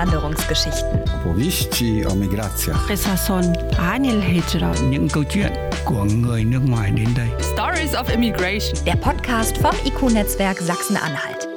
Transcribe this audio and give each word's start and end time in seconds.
Einwanderungsgeschichten. 0.00 0.98
Powieści 1.24 2.06
o 2.06 2.14
migracja. 2.14 2.74
Resason 2.88 3.44
Anil 3.78 4.20
Hijra. 4.20 4.74
Những 4.90 5.08
câu 5.12 5.24
chuyện 5.30 5.52
của 5.84 6.04
người 6.04 6.44
nước 6.44 6.60
ngoài 6.68 6.90
đến 6.96 7.08
đây. 7.16 7.28
Stories 7.40 7.94
of 7.94 8.10
Immigration. 8.12 8.84
Der 8.86 8.96
Podcast 8.96 9.56
vom 9.56 9.74
IQ-Netzwerk 9.84 10.58
Sachsen-Anhalt. 10.60 11.48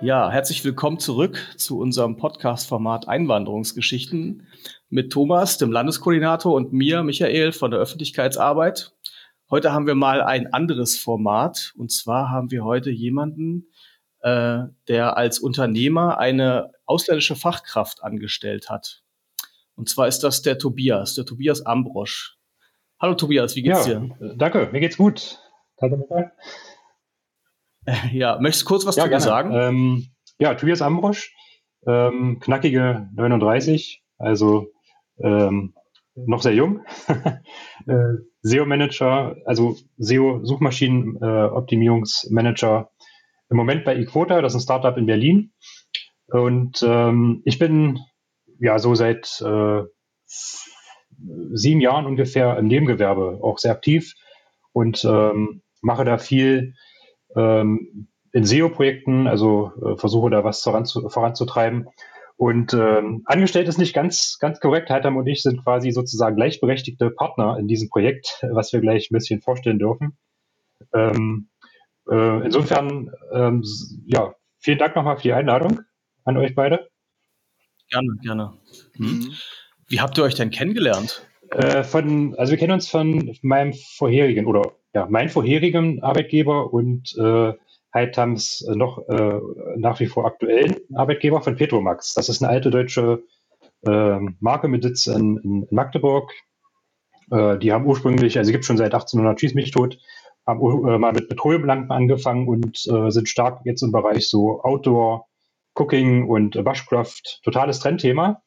Ja, 0.00 0.30
herzlich 0.30 0.64
willkommen 0.64 0.98
zurück 0.98 1.38
zu 1.56 1.78
unserem 1.78 2.16
Podcast-Format 2.16 3.08
Einwanderungsgeschichten 3.08 4.42
mit 4.90 5.12
Thomas, 5.12 5.58
dem 5.58 5.70
Landeskoordinator, 5.70 6.54
und 6.54 6.72
mir, 6.72 7.02
Michael, 7.04 7.52
von 7.52 7.70
der 7.70 7.80
Öffentlichkeitsarbeit. 7.80 8.92
Heute 9.50 9.72
haben 9.72 9.86
wir 9.86 9.94
mal 9.94 10.20
ein 10.20 10.52
anderes 10.52 10.98
Format. 10.98 11.74
Und 11.76 11.92
zwar 11.92 12.30
haben 12.30 12.50
wir 12.50 12.64
heute 12.64 12.90
jemanden, 12.90 13.68
äh, 14.22 14.64
der 14.88 15.16
als 15.16 15.38
Unternehmer 15.38 16.18
eine 16.18 16.72
ausländische 16.86 17.36
Fachkraft 17.36 18.02
angestellt 18.02 18.70
hat. 18.70 19.02
Und 19.74 19.88
zwar 19.88 20.08
ist 20.08 20.20
das 20.20 20.42
der 20.42 20.58
Tobias, 20.58 21.14
der 21.14 21.24
Tobias 21.24 21.64
Ambrosch. 21.64 22.36
Hallo 23.00 23.14
Tobias, 23.14 23.56
wie 23.56 23.62
geht's 23.62 23.86
ja, 23.86 24.00
dir? 24.00 24.34
Danke, 24.36 24.68
mir 24.72 24.80
geht's 24.80 24.96
gut. 24.96 25.38
Ja, 28.12 28.38
möchtest 28.40 28.62
du 28.62 28.68
kurz 28.68 28.86
was 28.86 28.94
ja, 28.94 29.02
zu 29.02 29.10
dir 29.10 29.18
sagen? 29.18 29.52
Ähm, 29.52 30.06
ja, 30.38 30.54
Tobias 30.54 30.82
Ambrosch, 30.82 31.34
ähm, 31.84 32.38
knackige 32.38 33.08
39, 33.12 34.04
also 34.18 34.68
ähm, 35.18 35.74
noch 36.14 36.42
sehr 36.42 36.54
jung. 36.54 36.84
äh, 37.08 37.38
SEO-Manager, 38.42 39.34
also 39.46 39.74
SEO-Suchmaschinen-Optimierungsmanager 39.98 42.91
im 43.52 43.58
Moment 43.58 43.84
bei 43.84 43.94
eQuota, 43.94 44.40
das 44.40 44.54
ist 44.54 44.62
ein 44.62 44.64
Startup 44.64 44.96
in 44.96 45.06
Berlin. 45.06 45.52
Und 46.26 46.82
ähm, 46.82 47.42
ich 47.44 47.58
bin 47.58 48.00
ja 48.58 48.78
so 48.78 48.94
seit 48.94 49.42
äh, 49.42 49.82
sieben 50.26 51.80
Jahren 51.80 52.06
ungefähr 52.06 52.56
im 52.56 52.66
Nebengewerbe 52.66 53.40
auch 53.42 53.58
sehr 53.58 53.72
aktiv 53.72 54.14
und 54.72 55.04
ähm, 55.04 55.62
mache 55.82 56.04
da 56.04 56.16
viel 56.16 56.74
ähm, 57.36 58.08
in 58.32 58.44
SEO-Projekten, 58.44 59.26
also 59.26 59.72
äh, 59.84 59.96
versuche 59.98 60.30
da 60.30 60.42
was 60.42 60.62
voranzu 60.62 61.08
voranzutreiben. 61.10 61.88
Und 62.36 62.72
ähm, 62.72 63.22
angestellt 63.26 63.68
ist 63.68 63.78
nicht 63.78 63.94
ganz, 63.94 64.38
ganz 64.40 64.58
korrekt. 64.60 64.88
Heitam 64.88 65.16
und 65.16 65.26
ich 65.26 65.42
sind 65.42 65.62
quasi 65.62 65.90
sozusagen 65.90 66.36
gleichberechtigte 66.36 67.10
Partner 67.10 67.58
in 67.58 67.68
diesem 67.68 67.90
Projekt, 67.90 68.42
was 68.50 68.72
wir 68.72 68.80
gleich 68.80 69.10
ein 69.10 69.14
bisschen 69.14 69.42
vorstellen 69.42 69.78
dürfen. 69.78 70.16
Ähm, 70.94 71.50
äh, 72.10 72.44
insofern, 72.44 73.10
ähm, 73.32 73.64
ja, 74.06 74.34
vielen 74.58 74.78
Dank 74.78 74.96
nochmal 74.96 75.16
für 75.16 75.22
die 75.22 75.32
Einladung 75.32 75.80
an 76.24 76.36
euch 76.36 76.54
beide. 76.54 76.88
Gerne, 77.90 78.16
gerne. 78.22 78.52
Hm. 78.96 79.32
Wie 79.88 80.00
habt 80.00 80.16
ihr 80.18 80.24
euch 80.24 80.34
denn 80.34 80.50
kennengelernt? 80.50 81.26
Äh, 81.50 81.84
von, 81.84 82.34
also 82.36 82.52
wir 82.52 82.58
kennen 82.58 82.72
uns 82.72 82.88
von 82.88 83.36
meinem 83.42 83.74
vorherigen 83.74 84.46
oder 84.46 84.72
ja, 84.94 85.06
mein 85.08 85.28
vorherigen 85.28 86.02
Arbeitgeber 86.02 86.72
und 86.72 87.14
äh, 87.18 87.52
Heitams 87.94 88.66
noch 88.74 89.06
äh, 89.08 89.38
nach 89.76 90.00
wie 90.00 90.06
vor 90.06 90.24
aktuellen 90.24 90.76
Arbeitgeber 90.94 91.42
von 91.42 91.56
Petromax. 91.56 92.14
Das 92.14 92.28
ist 92.28 92.42
eine 92.42 92.50
alte 92.50 92.70
deutsche 92.70 93.22
äh, 93.86 94.18
Marke 94.40 94.68
mit 94.68 94.82
Sitz 94.82 95.06
in, 95.06 95.36
in 95.38 95.66
Magdeburg. 95.70 96.32
Äh, 97.30 97.58
die 97.58 97.72
haben 97.72 97.86
ursprünglich, 97.86 98.38
also 98.38 98.50
gibt 98.50 98.64
schon 98.64 98.78
seit 98.78 98.94
1800 98.94 99.38
Schieß 99.38 99.54
mich 99.54 99.70
tot, 99.72 99.98
haben 100.46 100.60
äh, 100.60 100.98
mal 100.98 101.12
mit 101.12 101.28
Petroleumlampen 101.28 101.90
angefangen 101.90 102.48
und 102.48 102.86
äh, 102.86 103.10
sind 103.10 103.28
stark 103.28 103.60
jetzt 103.64 103.82
im 103.82 103.92
Bereich 103.92 104.28
so 104.28 104.62
Outdoor, 104.62 105.26
Cooking 105.74 106.28
und 106.28 106.56
äh, 106.56 106.62
Bushcraft. 106.62 107.40
Totales 107.44 107.80
Trendthema. 107.80 108.42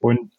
Und 0.00 0.32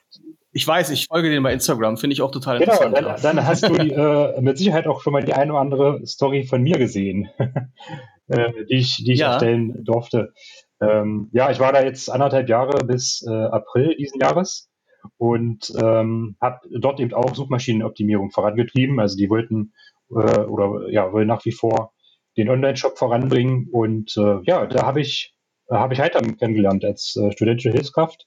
ich 0.53 0.67
weiß, 0.67 0.89
ich 0.89 1.07
folge 1.07 1.29
denen 1.29 1.43
bei 1.43 1.53
Instagram, 1.53 1.97
finde 1.97 2.13
ich 2.13 2.21
auch 2.21 2.31
total 2.31 2.59
genau, 2.59 2.73
interessant. 2.73 3.23
Dann, 3.23 3.35
dann 3.37 3.47
hast 3.47 3.67
du 3.67 3.73
die, 3.77 3.91
äh, 3.91 4.41
mit 4.41 4.57
Sicherheit 4.57 4.87
auch 4.87 5.01
schon 5.01 5.13
mal 5.13 5.23
die 5.23 5.33
eine 5.33 5.53
oder 5.53 5.61
andere 5.61 6.05
Story 6.05 6.43
von 6.43 6.61
mir 6.61 6.77
gesehen, 6.77 7.29
äh, 8.27 8.51
die 8.69 8.75
ich, 8.75 8.97
die 8.97 9.13
ich 9.13 9.19
Ja. 9.19 9.33
erstellen 9.33 9.83
durfte. 9.83 10.33
Ähm, 10.81 11.29
ja, 11.31 11.51
ich 11.51 11.59
war 11.59 11.71
da 11.71 11.83
jetzt 11.83 12.09
anderthalb 12.11 12.49
Jahre 12.49 12.85
bis 12.85 13.25
äh, 13.25 13.31
April 13.31 13.95
diesen 13.97 14.19
Jahres 14.19 14.69
und 15.17 15.71
ähm, 15.81 16.35
habe 16.41 16.59
dort 16.79 16.99
eben 16.99 17.13
auch 17.13 17.33
Suchmaschinenoptimierung 17.33 18.31
vorangetrieben. 18.31 18.99
Also 18.99 19.15
die 19.15 19.29
wollten 19.29 19.73
äh, 20.11 20.41
oder 20.41 20.89
ja, 20.89 21.11
wollen 21.11 21.27
nach 21.27 21.45
wie 21.45 21.51
vor 21.51 21.93
den 22.37 22.49
Online-Shop 22.49 22.97
voranbringen. 22.97 23.67
Und 23.71 24.15
äh, 24.17 24.39
ja, 24.43 24.65
da 24.65 24.85
habe 24.85 25.01
ich 25.01 25.35
äh, 25.71 25.75
habe 25.75 25.93
ich 25.93 25.99
Heitam 25.99 26.37
kennengelernt 26.37 26.85
als 26.85 27.15
äh, 27.15 27.31
studentische 27.31 27.71
Hilfskraft. 27.71 28.25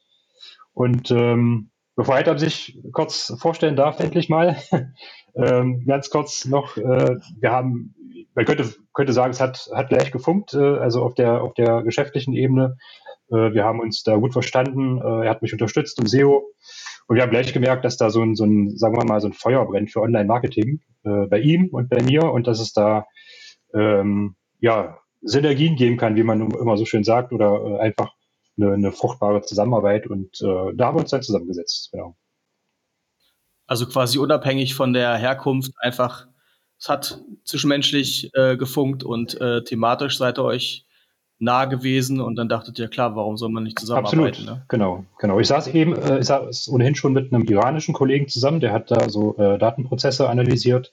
Und 0.73 1.11
ähm, 1.11 1.71
bevor 1.95 2.17
Heitam 2.17 2.39
sich 2.39 2.79
kurz 2.93 3.33
vorstellen 3.39 3.77
darf, 3.77 4.01
endlich 4.01 4.29
mal, 4.29 4.57
ähm, 5.37 5.85
ganz 5.87 6.11
kurz 6.11 6.45
noch, 6.47 6.77
äh, 6.77 7.17
wir 7.39 7.53
haben, 7.53 7.95
man 8.35 8.45
könnte, 8.45 8.75
könnte 8.93 9.13
sagen, 9.13 9.31
es 9.31 9.41
hat, 9.41 9.69
hat 9.73 9.89
gleich 9.89 10.11
gefunkt, 10.11 10.55
äh, 10.55 10.79
also 10.79 11.03
auf 11.03 11.15
der, 11.15 11.43
auf 11.43 11.55
der 11.55 11.83
geschäftlichen 11.83 12.35
Ebene. 12.35 12.77
Äh, 13.31 13.53
wir 13.53 13.65
haben 13.65 13.81
uns 13.81 14.03
da 14.03 14.17
gut 14.17 14.33
verstanden, 14.33 14.99
äh, 14.99 15.27
er 15.27 15.31
hat 15.31 15.43
mich 15.43 15.53
unterstützt 15.53 15.99
im 16.01 16.07
SEO 16.07 16.45
und 17.07 17.17
wir 17.17 17.23
haben 17.23 17.31
gleich 17.31 17.53
gemerkt, 17.53 17.85
dass 17.85 17.97
da 17.97 18.11
so 18.11 18.23
ein, 18.23 18.35
so 18.35 18.45
ein 18.45 18.77
sagen 18.77 18.97
wir 18.97 19.05
mal, 19.05 19.21
so 19.21 19.29
ein 19.29 19.33
Feuer 19.33 19.67
brennt 19.67 19.91
für 19.91 20.01
Online-Marketing 20.01 20.81
äh, 21.05 21.27
bei 21.27 21.41
ihm 21.41 21.69
und 21.69 21.89
bei 21.91 22.03
mir 22.03 22.25
und 22.25 22.47
dass 22.47 22.61
es 22.61 22.73
da 22.73 23.07
ähm, 23.75 24.37
ja, 24.61 24.99
Synergien 25.23 25.77
geben 25.77 25.97
kann, 25.97 26.17
wie 26.17 26.23
man 26.23 26.51
immer 26.51 26.77
so 26.77 26.85
schön 26.85 27.05
sagt, 27.05 27.33
oder 27.33 27.63
äh, 27.65 27.79
einfach 27.81 28.13
eine, 28.57 28.73
eine 28.73 28.93
fruchtbare 28.93 29.43
Zusammenarbeit 29.43 30.07
und 30.07 30.41
äh, 30.41 30.75
da 30.75 30.87
haben 30.87 30.97
wir 30.97 31.01
uns 31.01 31.11
dann 31.11 31.23
zusammengesetzt. 31.23 31.91
Genau. 31.93 32.17
Also 33.67 33.87
quasi 33.87 34.19
unabhängig 34.19 34.75
von 34.75 34.93
der 34.93 35.17
Herkunft 35.17 35.73
einfach, 35.79 36.27
es 36.79 36.89
hat 36.89 37.21
zwischenmenschlich 37.45 38.31
äh, 38.35 38.57
gefunkt 38.57 39.05
und 39.05 39.41
äh, 39.41 39.65
thematisch 39.65 40.19
seid 40.19 40.39
ihr 40.39 40.45
euch 40.45 40.87
nah 41.39 41.65
gewesen 41.65 42.21
und 42.21 42.37
dann 42.37 42.49
dachtet 42.49 42.79
ihr, 42.79 42.89
klar, 42.89 43.17
warum 43.17 43.37
soll 43.37 43.51
man 43.51 43.65
nicht 43.65 43.79
zusammenarbeiten? 43.79 44.27
Absolut, 44.27 44.47
Ne? 44.47 44.65
genau, 44.69 45.05
genau. 45.19 45.41
Ich 45.41 45.49
saß 45.49 45.69
eben, 45.69 45.95
äh, 45.97 46.21
ich 46.21 46.27
saß 46.27 46.69
ohnehin 46.69 46.95
schon 46.95 47.13
mit 47.13 47.33
einem 47.33 47.45
iranischen 47.45 47.95
Kollegen 47.95 48.29
zusammen, 48.29 48.61
der 48.61 48.73
hat 48.73 48.91
da 48.91 49.09
so 49.09 49.37
äh, 49.37 49.59
Datenprozesse 49.59 50.29
analysiert 50.29 50.93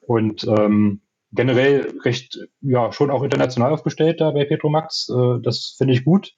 und 0.00 0.44
ähm, 0.44 1.00
generell 1.32 1.94
recht, 2.04 2.38
ja, 2.60 2.92
schon 2.92 3.10
auch 3.10 3.22
international 3.22 3.72
aufgestellt 3.72 4.20
da 4.20 4.30
bei 4.30 4.44
Petromax. 4.44 5.08
Äh, 5.08 5.40
das 5.42 5.74
finde 5.78 5.94
ich 5.94 6.04
gut. 6.04 6.34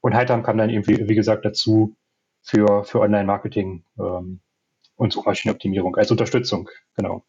Und 0.00 0.14
Heitam 0.14 0.42
kam 0.42 0.56
dann 0.56 0.70
eben, 0.70 0.86
wie, 0.86 1.14
gesagt, 1.14 1.44
dazu 1.44 1.96
für, 2.40 2.84
für 2.84 3.00
Online-Marketing 3.00 3.84
ähm, 3.98 4.40
und 4.96 5.12
Suchmaschinenoptimierung 5.12 5.96
als 5.96 6.10
Unterstützung, 6.10 6.70
genau. 6.96 7.24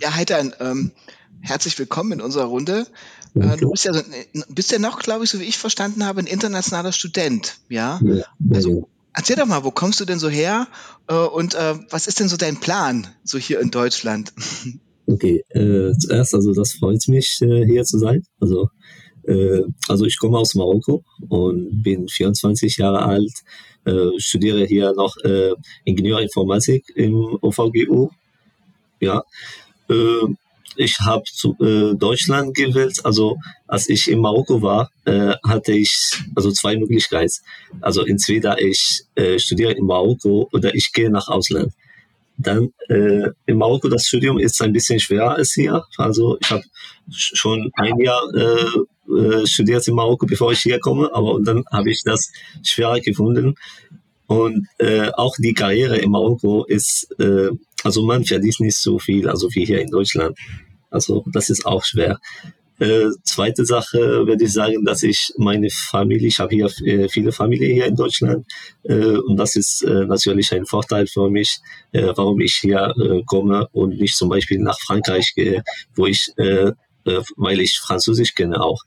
Ja, 0.00 0.14
Heitan, 0.14 0.54
ähm, 0.60 0.92
herzlich 1.40 1.78
willkommen 1.78 2.12
in 2.12 2.20
unserer 2.20 2.44
Runde. 2.44 2.86
Äh, 3.34 3.56
du 3.56 3.70
bist 3.70 3.84
ja, 3.84 3.92
so, 3.92 4.02
bist 4.48 4.72
ja 4.72 4.78
noch, 4.78 4.98
glaube 5.00 5.24
ich, 5.24 5.30
so 5.30 5.40
wie 5.40 5.44
ich 5.44 5.58
verstanden 5.58 6.04
habe, 6.04 6.20
ein 6.20 6.26
internationaler 6.26 6.92
Student, 6.92 7.58
ja? 7.68 8.00
Ja, 8.02 8.24
Also, 8.52 8.88
erzähl 9.14 9.36
doch 9.36 9.46
mal, 9.46 9.64
wo 9.64 9.70
kommst 9.70 10.00
du 10.00 10.04
denn 10.04 10.18
so 10.18 10.28
her 10.28 10.68
äh, 11.08 11.14
und 11.14 11.54
äh, 11.54 11.74
was 11.90 12.06
ist 12.06 12.20
denn 12.20 12.28
so 12.28 12.36
dein 12.36 12.58
Plan, 12.58 13.06
so 13.24 13.38
hier 13.38 13.60
in 13.60 13.70
Deutschland? 13.70 14.32
Okay, 15.06 15.42
äh, 15.48 15.92
zuerst, 15.98 16.36
also 16.36 16.52
das 16.52 16.74
freut 16.74 17.02
mich, 17.08 17.40
äh, 17.42 17.64
hier 17.66 17.82
zu 17.82 17.98
sein. 17.98 18.22
Also, 18.38 18.68
äh, 19.24 19.62
also 19.88 20.04
ich 20.04 20.16
komme 20.18 20.38
aus 20.38 20.54
Marokko 20.54 21.02
und 21.28 21.82
bin 21.82 22.06
24 22.06 22.76
Jahre 22.76 23.02
alt, 23.02 23.32
äh, 23.86 24.10
studiere 24.18 24.64
hier 24.66 24.92
noch 24.92 25.16
äh, 25.24 25.54
Ingenieurinformatik 25.84 26.92
im 26.94 27.38
OVGU. 27.40 28.10
Ja, 29.00 29.24
äh, 29.88 30.26
ich 30.76 30.98
habe 31.00 31.24
äh, 31.60 31.94
Deutschland 31.94 32.54
gewählt. 32.54 33.04
Also 33.04 33.36
als 33.66 33.88
ich 33.88 34.10
in 34.10 34.20
Marokko 34.20 34.62
war, 34.62 34.90
äh, 35.04 35.34
hatte 35.46 35.72
ich 35.72 35.92
also 36.34 36.50
zwei 36.50 36.76
Möglichkeiten. 36.76 37.32
Also 37.80 38.04
entweder 38.04 38.60
ich 38.60 39.02
äh, 39.14 39.38
studiere 39.38 39.72
in 39.72 39.86
Marokko 39.86 40.48
oder 40.52 40.74
ich 40.74 40.92
gehe 40.92 41.10
nach 41.10 41.28
Ausland. 41.28 41.72
Dann 42.38 42.72
äh, 42.88 43.28
in 43.46 43.58
Marokko 43.58 43.88
das 43.88 44.06
Studium 44.06 44.38
ist 44.38 44.60
ein 44.62 44.72
bisschen 44.72 44.98
schwerer 44.98 45.34
als 45.34 45.52
hier. 45.52 45.84
Also 45.98 46.38
ich 46.40 46.50
habe 46.50 46.64
schon 47.10 47.70
ein 47.74 47.98
Jahr 47.98 48.22
äh, 48.34 49.12
äh, 49.12 49.46
studiert 49.46 49.86
in 49.88 49.94
Marokko, 49.94 50.26
bevor 50.26 50.52
ich 50.52 50.60
hier 50.60 50.78
komme, 50.78 51.10
aber 51.12 51.38
dann 51.42 51.64
habe 51.70 51.90
ich 51.90 52.02
das 52.04 52.32
schwerer 52.62 53.00
gefunden. 53.00 53.56
Und 54.26 54.68
äh, 54.78 55.10
auch 55.10 55.34
die 55.38 55.54
Karriere 55.54 55.98
in 55.98 56.12
Marokko 56.12 56.64
ist, 56.64 57.08
äh, 57.18 57.50
also 57.84 58.04
man 58.04 58.24
verdient 58.24 58.60
nicht 58.60 58.76
so 58.76 58.98
viel, 58.98 59.28
also 59.28 59.48
wie 59.54 59.64
hier 59.64 59.80
in 59.80 59.90
Deutschland. 59.90 60.36
Also 60.90 61.24
das 61.32 61.50
ist 61.50 61.66
auch 61.66 61.84
schwer. 61.84 62.18
Äh, 62.80 63.10
zweite 63.24 63.66
Sache 63.66 64.26
würde 64.26 64.44
ich 64.44 64.54
sagen, 64.54 64.86
dass 64.86 65.02
ich 65.02 65.34
meine 65.36 65.68
Familie, 65.70 66.28
ich 66.28 66.38
habe 66.38 66.54
hier 66.54 66.70
äh, 66.86 67.10
viele 67.10 67.30
Familie 67.30 67.74
hier 67.74 67.84
in 67.84 67.94
Deutschland 67.94 68.46
äh, 68.84 69.18
und 69.18 69.36
das 69.36 69.54
ist 69.54 69.82
äh, 69.82 70.06
natürlich 70.06 70.50
ein 70.54 70.64
Vorteil 70.64 71.06
für 71.06 71.28
mich, 71.28 71.58
äh, 71.92 72.10
warum 72.16 72.40
ich 72.40 72.54
hier 72.54 72.94
äh, 72.98 73.22
komme 73.26 73.68
und 73.72 73.98
nicht 73.98 74.16
zum 74.16 74.30
Beispiel 74.30 74.60
nach 74.60 74.78
Frankreich 74.80 75.34
gehe, 75.34 75.62
wo 75.94 76.06
ich, 76.06 76.32
weil 76.34 77.60
ich 77.60 77.78
Französisch 77.78 78.34
kenne 78.34 78.60
auch. 78.60 78.82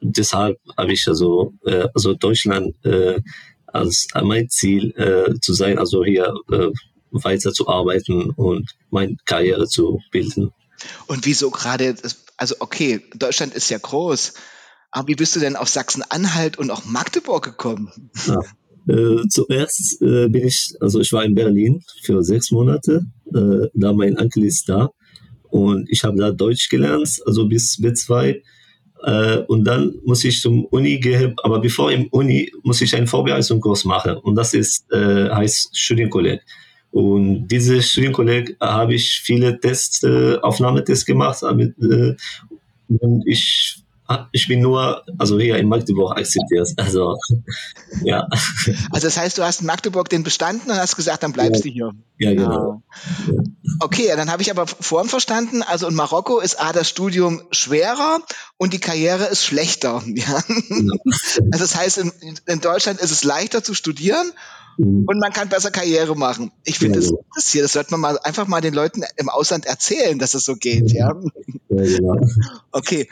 deshalb 0.00 0.58
habe 0.76 0.92
ich 0.92 1.06
also, 1.06 1.52
also 1.94 2.14
Deutschland 2.14 2.74
als 3.66 4.08
mein 4.20 4.48
Ziel 4.48 4.92
zu 5.40 5.52
sein, 5.54 5.78
also 5.78 6.04
hier 6.04 6.34
äh, 7.12 7.24
weiter 7.24 7.52
zu 7.52 7.68
arbeiten 7.68 8.30
und 8.30 8.70
meine 8.90 9.16
Karriere 9.24 9.66
zu 9.66 10.00
bilden. 10.10 10.52
Und 11.06 11.26
wieso 11.26 11.50
gerade, 11.50 11.96
also 12.36 12.54
okay, 12.60 13.00
Deutschland 13.14 13.54
ist 13.54 13.70
ja 13.70 13.78
groß, 13.78 14.34
aber 14.90 15.08
wie 15.08 15.14
bist 15.16 15.36
du 15.36 15.40
denn 15.40 15.56
auf 15.56 15.68
Sachsen-Anhalt 15.68 16.58
und 16.58 16.70
auch 16.70 16.84
Magdeburg 16.84 17.44
gekommen? 17.44 18.10
Ja. 18.26 18.40
Äh, 18.88 19.28
zuerst 19.28 20.00
äh, 20.00 20.28
bin 20.28 20.46
ich, 20.46 20.74
also 20.80 21.00
ich 21.00 21.12
war 21.12 21.22
in 21.24 21.34
Berlin 21.34 21.82
für 22.02 22.22
sechs 22.22 22.50
Monate, 22.50 23.04
äh, 23.34 23.68
da 23.74 23.92
mein 23.92 24.18
Onkel 24.18 24.44
ist 24.44 24.66
da 24.68 24.90
und 25.50 25.88
ich 25.90 26.04
habe 26.04 26.16
da 26.16 26.30
Deutsch 26.30 26.70
gelernt, 26.70 27.20
also 27.26 27.46
bis 27.46 27.78
B2 27.78 28.40
äh, 29.02 29.38
und 29.46 29.64
dann 29.64 29.94
muss 30.04 30.24
ich 30.24 30.40
zum 30.40 30.64
Uni 30.66 30.98
gehen, 31.00 31.34
aber 31.42 31.60
bevor 31.60 31.92
im 31.92 32.06
Uni 32.08 32.50
muss 32.62 32.80
ich 32.80 32.96
einen 32.96 33.06
Vorbereitungskurs 33.06 33.84
machen 33.84 34.16
und 34.16 34.36
das 34.36 34.54
ist, 34.54 34.90
äh, 34.90 35.28
heißt 35.28 35.76
Studienkolleg. 35.76 36.40
Und 36.90 37.48
diese 37.48 37.82
Studienkolleg 37.82 38.56
habe 38.60 38.94
ich 38.94 39.20
viele 39.22 39.60
Tests, 39.60 40.02
äh, 40.02 40.36
Aufnahmetests 40.40 41.04
gemacht 41.04 41.38
damit, 41.42 41.76
äh, 41.78 42.16
und 42.88 43.26
ich 43.26 43.84
Ah, 44.10 44.26
ich 44.32 44.48
bin 44.48 44.62
nur, 44.62 45.04
also 45.18 45.38
hier 45.38 45.58
in 45.58 45.68
Magdeburg 45.68 46.16
akzeptiert. 46.16 46.70
Also, 46.78 47.18
ja. 48.02 48.26
Also 48.90 49.06
das 49.06 49.18
heißt, 49.18 49.36
du 49.36 49.42
hast 49.42 49.60
in 49.60 49.66
Magdeburg 49.66 50.08
den 50.08 50.22
bestanden 50.22 50.70
und 50.70 50.78
hast 50.78 50.96
gesagt, 50.96 51.22
dann 51.22 51.32
bleibst 51.34 51.62
ja. 51.62 51.70
du 51.70 51.74
hier. 51.74 51.92
Ja, 52.18 52.32
genau. 52.32 52.82
Ja. 53.26 53.34
Okay, 53.80 54.10
dann 54.16 54.30
habe 54.30 54.40
ich 54.40 54.50
aber 54.50 54.66
vorhin 54.66 55.10
verstanden, 55.10 55.62
also 55.62 55.86
in 55.88 55.94
Marokko 55.94 56.40
ist 56.40 56.58
A, 56.58 56.72
das 56.72 56.88
Studium 56.88 57.42
schwerer 57.50 58.20
und 58.56 58.72
die 58.72 58.80
Karriere 58.80 59.26
ist 59.26 59.44
schlechter. 59.44 60.02
Ja? 60.06 60.42
Genau. 60.46 60.96
Also 61.52 61.64
das 61.64 61.76
heißt, 61.76 61.98
in, 61.98 62.12
in, 62.46 62.60
Deutschland 62.60 63.00
ist 63.00 63.10
es 63.10 63.24
leichter 63.24 63.62
zu 63.62 63.74
studieren 63.74 64.32
mhm. 64.78 65.04
und 65.06 65.18
man 65.18 65.32
kann 65.32 65.48
besser 65.48 65.70
Karriere 65.70 66.16
machen. 66.16 66.50
Ich 66.64 66.78
finde 66.78 67.00
ja, 67.00 67.10
das 67.34 67.44
ist 67.44 67.52
hier, 67.52 67.62
das 67.62 67.72
sollte 67.72 67.90
man 67.92 68.00
mal 68.00 68.18
einfach 68.18 68.46
mal 68.46 68.60
den 68.60 68.74
Leuten 68.74 69.02
im 69.16 69.28
Ausland 69.28 69.66
erzählen, 69.66 70.18
dass 70.18 70.34
es 70.34 70.44
so 70.44 70.56
geht, 70.56 70.92
ja. 70.92 71.14
ja 71.68 71.82
genau. 71.84 72.20
Okay. 72.72 73.08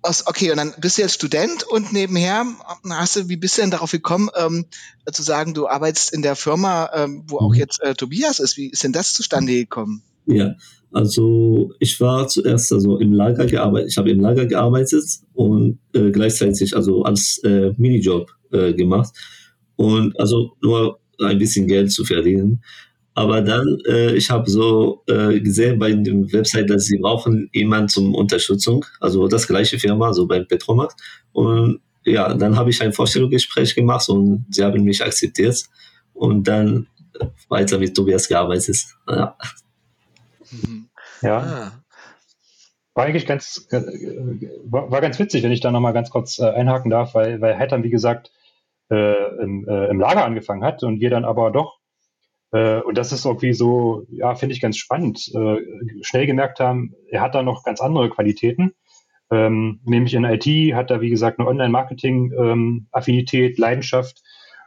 Okay, 0.00 0.50
und 0.52 0.56
dann 0.56 0.72
bist 0.80 0.96
du 0.96 1.02
jetzt 1.02 1.14
Student 1.14 1.64
und 1.64 1.92
nebenher 1.92 2.46
hast 2.88 3.16
du, 3.16 3.28
wie 3.28 3.36
bist 3.36 3.58
du 3.58 3.62
denn 3.62 3.72
darauf 3.72 3.90
gekommen, 3.90 4.30
ähm, 4.36 4.64
zu 5.12 5.22
sagen, 5.22 5.54
du 5.54 5.66
arbeitest 5.66 6.14
in 6.14 6.22
der 6.22 6.36
Firma, 6.36 6.88
ähm, 6.94 7.24
wo 7.26 7.38
auch 7.38 7.52
mhm. 7.52 7.58
jetzt 7.58 7.82
äh, 7.82 7.94
Tobias 7.94 8.38
ist. 8.38 8.56
Wie 8.56 8.70
ist 8.70 8.84
denn 8.84 8.92
das 8.92 9.12
zustande 9.12 9.52
gekommen? 9.52 10.02
Ja, 10.24 10.54
also 10.92 11.72
ich 11.80 12.00
war 12.00 12.28
zuerst 12.28 12.72
also 12.72 12.98
im 12.98 13.12
Lager 13.12 13.46
gearbeitet, 13.46 13.90
ich 13.90 13.98
habe 13.98 14.10
im 14.10 14.20
Lager 14.20 14.46
gearbeitet 14.46 15.04
und 15.34 15.78
äh, 15.92 16.10
gleichzeitig 16.10 16.74
also 16.76 17.02
als 17.02 17.38
äh, 17.44 17.72
Minijob 17.76 18.30
äh, 18.52 18.72
gemacht 18.72 19.12
und 19.78 20.18
also 20.18 20.56
nur 20.60 20.98
ein 21.20 21.38
bisschen 21.38 21.66
Geld 21.66 21.92
zu 21.92 22.04
verdienen. 22.04 22.62
Aber 23.14 23.40
dann, 23.42 23.78
äh, 23.88 24.14
ich 24.14 24.30
habe 24.30 24.48
so 24.50 25.02
äh, 25.06 25.40
gesehen 25.40 25.78
bei 25.78 25.92
dem 25.92 26.32
Website, 26.32 26.70
dass 26.70 26.86
sie 26.86 26.98
brauchen 26.98 27.48
jemanden 27.52 27.88
zum 27.88 28.14
Unterstützung, 28.14 28.84
also 29.00 29.26
das 29.28 29.46
gleiche 29.46 29.78
Firma, 29.78 30.12
so 30.12 30.26
beim 30.26 30.46
Petromax. 30.46 30.94
Und 31.32 31.80
ja, 32.04 32.34
dann 32.34 32.56
habe 32.56 32.70
ich 32.70 32.82
ein 32.82 32.92
Vorstellungsgespräch 32.92 33.74
gemacht 33.74 34.08
und 34.08 34.46
sie 34.50 34.62
haben 34.62 34.84
mich 34.84 35.02
akzeptiert 35.02 35.64
und 36.12 36.46
dann 36.46 36.86
weiter 37.48 37.78
mit 37.78 37.94
Tobias 37.94 38.28
gearbeitet. 38.28 38.84
Ja. 39.08 39.36
ja. 41.22 41.38
Ah. 41.38 41.72
War 42.94 43.04
eigentlich 43.04 43.26
ganz, 43.26 43.66
äh, 43.70 43.80
war, 44.64 44.90
war, 44.90 45.00
ganz 45.00 45.18
witzig, 45.20 45.44
wenn 45.44 45.52
ich 45.52 45.60
da 45.60 45.70
nochmal 45.70 45.92
ganz 45.92 46.10
kurz 46.10 46.40
äh, 46.40 46.50
einhaken 46.50 46.90
darf, 46.90 47.14
weil, 47.14 47.40
weil 47.40 47.54
Hettern, 47.54 47.84
wie 47.84 47.90
gesagt, 47.90 48.32
äh, 48.90 49.42
im, 49.42 49.68
äh, 49.68 49.86
im 49.86 50.00
Lager 50.00 50.24
angefangen 50.24 50.64
hat 50.64 50.82
und 50.82 51.00
wir 51.00 51.10
dann 51.10 51.24
aber 51.24 51.50
doch 51.50 51.78
äh, 52.52 52.80
und 52.80 52.96
das 52.96 53.12
ist 53.12 53.24
irgendwie 53.24 53.52
so, 53.52 54.06
ja, 54.10 54.34
finde 54.34 54.54
ich 54.54 54.60
ganz 54.60 54.76
spannend. 54.76 55.30
Äh, 55.34 55.58
schnell 56.02 56.26
gemerkt 56.26 56.60
haben, 56.60 56.94
er 57.10 57.20
hat 57.20 57.34
da 57.34 57.42
noch 57.42 57.64
ganz 57.64 57.80
andere 57.80 58.10
Qualitäten. 58.10 58.74
Ähm, 59.30 59.80
nämlich 59.84 60.14
in 60.14 60.24
IT 60.24 60.46
hat 60.74 60.90
er, 60.90 61.02
wie 61.02 61.10
gesagt, 61.10 61.38
eine 61.38 61.48
Online-Marketing-Affinität, 61.48 63.58
ähm, 63.58 63.62
Leidenschaft 63.62 64.22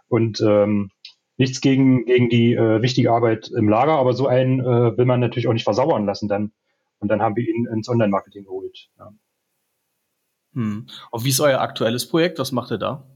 und 0.08 0.40
ähm, 0.42 0.92
nichts 1.38 1.62
gegen, 1.62 2.06
gegen 2.06 2.30
die 2.30 2.54
äh, 2.54 2.84
wichtige 2.84 3.12
Arbeit 3.12 3.50
im 3.50 3.68
Lager, 3.68 3.94
aber 3.94 4.14
so 4.14 4.28
einen 4.28 4.60
äh, 4.60 4.96
will 4.98 5.06
man 5.06 5.20
natürlich 5.20 5.48
auch 5.48 5.54
nicht 5.54 5.64
versauern 5.64 6.06
lassen 6.06 6.28
dann. 6.28 6.52
Und 7.00 7.08
dann 7.08 7.24
haben 7.24 7.36
wir 7.36 7.48
ihn 7.48 7.66
ins 7.66 7.90
Online-Marketing 7.90 8.44
geholt. 8.44 8.90
Ja. 9.00 9.12
Hm. 10.54 10.86
Und 11.10 11.26
wie 11.26 11.30
ist 11.30 11.40
euer 11.40 11.62
aktuelles 11.62 12.08
Projekt? 12.08 12.38
Was 12.38 12.52
macht 12.52 12.70
ihr 12.70 12.78
da? 12.78 13.08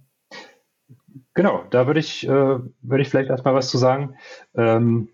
Genau, 1.36 1.66
da 1.70 1.86
würde 1.86 2.00
ich, 2.00 2.26
äh, 2.26 2.30
würde 2.30 3.02
ich 3.02 3.10
vielleicht 3.10 3.30
erstmal 3.30 3.54
was 3.54 3.70
zu 3.70 3.78
sagen. 3.78 4.16
Ähm, 4.56 5.10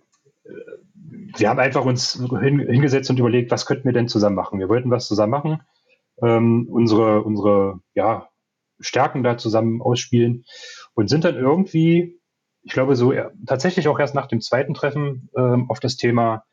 wir 1.35 1.49
haben 1.49 1.59
einfach 1.59 1.83
uns 1.83 2.13
hin, 2.13 2.59
hingesetzt 2.59 3.09
und 3.09 3.19
überlegt, 3.19 3.51
was 3.51 3.65
könnten 3.65 3.85
wir 3.85 3.93
denn 3.93 4.07
zusammen 4.07 4.35
machen? 4.35 4.59
Wir 4.59 4.69
wollten 4.69 4.91
was 4.91 5.07
zusammen 5.07 5.31
machen, 5.31 5.61
ähm, 6.21 6.67
unsere, 6.69 7.23
unsere 7.23 7.79
ja, 7.95 8.29
Stärken 8.79 9.23
da 9.23 9.37
zusammen 9.37 9.81
ausspielen 9.81 10.45
und 10.93 11.09
sind 11.09 11.23
dann 11.23 11.35
irgendwie, 11.35 12.19
ich 12.61 12.73
glaube, 12.73 12.95
so 12.95 13.13
ja, 13.13 13.31
tatsächlich 13.47 13.87
auch 13.87 13.99
erst 13.99 14.13
nach 14.13 14.27
dem 14.27 14.41
zweiten 14.41 14.75
Treffen 14.75 15.29
ähm, 15.35 15.69
auf 15.71 15.79
das 15.79 15.97
Thema 15.97 16.45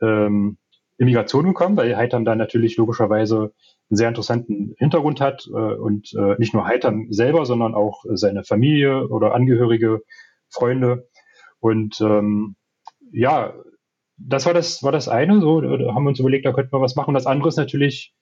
ähm, 0.00 0.58
Immigration 0.98 1.46
gekommen, 1.46 1.76
weil 1.76 1.96
Heitam 1.96 2.24
da 2.24 2.34
natürlich 2.34 2.76
logischerweise 2.76 3.52
einen 3.90 3.96
sehr 3.96 4.08
interessanten 4.08 4.74
Hintergrund 4.78 5.20
hat 5.20 5.46
äh, 5.48 5.74
und 5.74 6.12
äh, 6.14 6.36
nicht 6.38 6.54
nur 6.54 6.66
Heitam 6.66 7.06
selber, 7.10 7.46
sondern 7.46 7.74
auch 7.74 8.04
seine 8.14 8.44
Familie 8.44 9.08
oder 9.08 9.34
Angehörige, 9.34 10.02
Freunde. 10.50 11.08
Und 11.60 12.00
ähm, 12.00 12.56
ja, 13.12 13.54
das 14.16 14.46
war 14.46 14.54
das, 14.54 14.82
war 14.82 14.92
das 14.92 15.08
eine, 15.08 15.40
so 15.40 15.62
haben 15.62 16.04
wir 16.04 16.08
uns 16.08 16.20
überlegt, 16.20 16.46
da 16.46 16.52
könnten 16.52 16.72
wir 16.72 16.80
was 16.80 16.96
machen. 16.96 17.14
Das 17.14 17.26
andere 17.26 17.48
ist 17.48 17.56
natürlich 17.56 18.14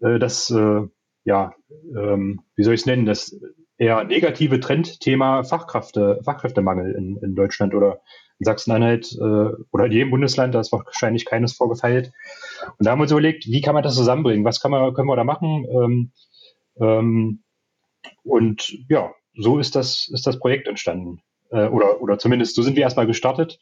äh, 0.00 0.18
das, 0.18 0.50
äh, 0.50 0.82
ja, 1.24 1.54
ähm, 1.96 2.42
wie 2.56 2.62
soll 2.62 2.74
ich 2.74 2.80
es 2.80 2.86
nennen, 2.86 3.06
das 3.06 3.38
eher 3.76 4.04
negative 4.04 4.60
Trendthema 4.60 5.42
Fachkräfte, 5.42 6.20
Fachkräftemangel 6.24 6.94
in, 6.94 7.16
in 7.16 7.34
Deutschland 7.34 7.74
oder 7.74 8.00
in 8.38 8.44
Sachsen-Anhalt 8.44 9.12
äh, 9.12 9.62
oder 9.70 9.86
in 9.86 9.92
jedem 9.92 10.10
Bundesland, 10.10 10.54
da 10.54 10.60
ist 10.60 10.72
wahrscheinlich 10.72 11.24
keines 11.24 11.52
vorgefeilt. 11.54 12.12
Und 12.78 12.86
da 12.86 12.90
haben 12.90 12.98
wir 12.98 13.04
uns 13.04 13.12
überlegt, 13.12 13.46
wie 13.46 13.60
kann 13.60 13.74
man 13.74 13.82
das 13.82 13.94
zusammenbringen? 13.94 14.44
Was 14.44 14.60
kann 14.60 14.70
man, 14.70 14.94
können 14.94 15.08
wir 15.08 15.16
da 15.16 15.24
machen? 15.24 15.66
Ähm, 15.70 16.12
ähm, 16.80 17.42
und 18.22 18.76
ja, 18.88 19.12
so 19.36 19.58
ist 19.58 19.76
das, 19.76 20.08
ist 20.08 20.26
das 20.26 20.38
Projekt 20.38 20.68
entstanden. 20.68 21.20
Äh, 21.50 21.68
oder, 21.68 22.00
oder 22.00 22.18
zumindest 22.18 22.56
so 22.56 22.62
sind 22.62 22.76
wir 22.76 22.82
erstmal 22.82 23.06
gestartet. 23.06 23.58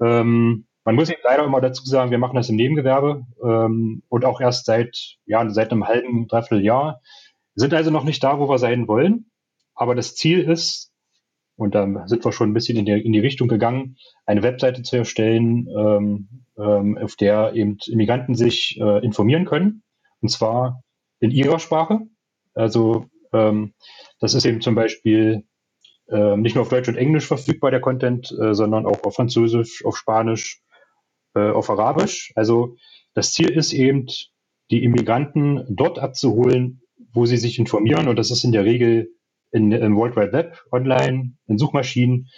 Ähm, 0.00 0.66
man 0.84 0.94
muss 0.96 1.10
eben 1.10 1.20
leider 1.22 1.44
immer 1.44 1.60
dazu 1.60 1.84
sagen, 1.84 2.10
wir 2.10 2.18
machen 2.18 2.36
das 2.36 2.48
im 2.48 2.56
Nebengewerbe 2.56 3.24
ähm, 3.42 4.02
und 4.08 4.24
auch 4.24 4.40
erst 4.40 4.66
seit, 4.66 5.16
ja, 5.26 5.48
seit 5.50 5.70
einem 5.70 5.86
halben, 5.86 6.26
dreiviertel 6.26 6.64
Jahr. 6.64 7.00
Wir 7.54 7.60
sind 7.60 7.74
also 7.74 7.90
noch 7.90 8.04
nicht 8.04 8.22
da, 8.22 8.38
wo 8.38 8.48
wir 8.48 8.58
sein 8.58 8.88
wollen. 8.88 9.30
Aber 9.74 9.94
das 9.94 10.14
Ziel 10.14 10.40
ist, 10.40 10.91
und 11.62 11.74
dann 11.74 12.06
sind 12.08 12.24
wir 12.24 12.32
schon 12.32 12.50
ein 12.50 12.54
bisschen 12.54 12.76
in 12.76 12.84
die, 12.84 12.92
in 12.92 13.12
die 13.12 13.20
Richtung 13.20 13.48
gegangen, 13.48 13.96
eine 14.26 14.42
Webseite 14.42 14.82
zu 14.82 14.96
erstellen, 14.96 15.68
ähm, 15.76 16.28
ähm, 16.58 16.98
auf 16.98 17.16
der 17.16 17.54
eben 17.54 17.78
Immigranten 17.86 18.34
sich 18.34 18.78
äh, 18.80 19.04
informieren 19.04 19.44
können. 19.44 19.82
Und 20.20 20.28
zwar 20.28 20.82
in 21.20 21.30
ihrer 21.30 21.58
Sprache. 21.58 22.00
Also 22.54 23.06
ähm, 23.32 23.74
das 24.20 24.34
ist 24.34 24.44
eben 24.44 24.60
zum 24.60 24.74
Beispiel 24.74 25.44
äh, 26.08 26.36
nicht 26.36 26.54
nur 26.54 26.62
auf 26.62 26.68
Deutsch 26.68 26.88
und 26.88 26.96
Englisch 26.96 27.26
verfügbar, 27.26 27.70
der 27.70 27.80
Content, 27.80 28.30
äh, 28.38 28.54
sondern 28.54 28.86
auch 28.86 29.02
auf 29.04 29.14
Französisch, 29.14 29.84
auf 29.84 29.96
Spanisch, 29.96 30.62
äh, 31.34 31.50
auf 31.50 31.70
Arabisch. 31.70 32.32
Also 32.34 32.76
das 33.14 33.32
Ziel 33.32 33.50
ist 33.50 33.72
eben, 33.72 34.06
die 34.70 34.84
Immigranten 34.84 35.66
dort 35.68 35.98
abzuholen, 35.98 36.80
wo 37.12 37.26
sie 37.26 37.36
sich 37.36 37.58
informieren. 37.58 38.08
Und 38.08 38.16
das 38.16 38.30
ist 38.30 38.42
in 38.42 38.52
der 38.52 38.64
Regel 38.64 39.10
in, 39.52 39.70
im 39.70 39.96
World 39.96 40.16
Wide 40.16 40.32
Web, 40.32 40.62
online, 40.72 41.34
in 41.46 41.58
Suchmaschinen. 41.58 42.28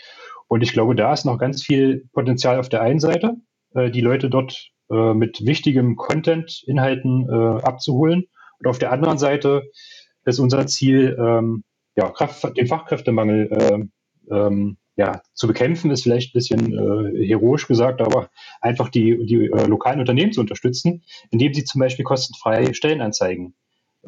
Und 0.48 0.62
ich 0.62 0.72
glaube, 0.72 0.94
da 0.94 1.12
ist 1.12 1.24
noch 1.24 1.38
ganz 1.38 1.62
viel 1.62 2.08
Potenzial 2.12 2.58
auf 2.58 2.68
der 2.68 2.82
einen 2.82 3.00
Seite, 3.00 3.36
äh, 3.74 3.90
die 3.90 4.00
Leute 4.00 4.28
dort 4.28 4.70
äh, 4.90 5.14
mit 5.14 5.44
wichtigem 5.46 5.96
Content, 5.96 6.62
Inhalten 6.66 7.26
äh, 7.28 7.62
abzuholen. 7.62 8.24
Und 8.58 8.66
auf 8.66 8.78
der 8.78 8.92
anderen 8.92 9.18
Seite 9.18 9.62
ist 10.24 10.38
unser 10.38 10.66
Ziel, 10.66 11.16
ähm, 11.18 11.64
ja, 11.96 12.10
Kraft, 12.10 12.56
den 12.56 12.66
Fachkräftemangel 12.66 13.50
äh, 13.52 14.34
ähm, 14.34 14.76
ja, 14.96 15.22
zu 15.32 15.46
bekämpfen, 15.46 15.90
ist 15.90 16.02
vielleicht 16.02 16.30
ein 16.30 16.38
bisschen 16.38 16.72
äh, 16.72 17.26
heroisch 17.26 17.66
gesagt, 17.66 18.00
aber 18.00 18.30
einfach 18.60 18.88
die, 18.88 19.26
die 19.26 19.46
äh, 19.46 19.66
lokalen 19.66 20.00
Unternehmen 20.00 20.32
zu 20.32 20.40
unterstützen, 20.40 21.02
indem 21.30 21.52
sie 21.52 21.64
zum 21.64 21.80
Beispiel 21.80 22.04
kostenfrei 22.04 22.72
Stellenanzeigen 22.72 23.54